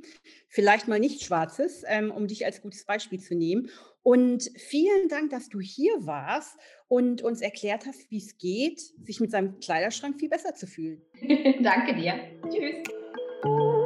Vielleicht 0.47 0.87
mal 0.87 1.01
nicht 1.01 1.25
schwarzes, 1.25 1.83
ähm, 1.89 2.13
um 2.13 2.29
dich 2.29 2.47
als 2.47 2.63
gutes 2.63 2.85
Beispiel 2.85 3.19
zu 3.19 3.35
nehmen. 3.35 3.69
Und 4.05 4.49
vielen 4.57 5.09
Dank, 5.09 5.31
dass 5.31 5.49
du 5.49 5.59
hier 5.59 5.93
warst 6.07 6.57
und 6.87 7.21
uns 7.23 7.41
erklärt 7.41 7.87
hast, 7.87 8.09
wie 8.13 8.19
es 8.19 8.39
geht, 8.39 8.81
sich 9.05 9.19
mit 9.19 9.33
seinem 9.33 9.59
Kleiderschrank 9.59 10.21
viel 10.21 10.29
besser 10.29 10.55
zu 10.55 10.69
fühlen. 10.69 11.03
Danke 11.65 11.97
dir. 11.97 12.15
Tschüss. 12.49 13.80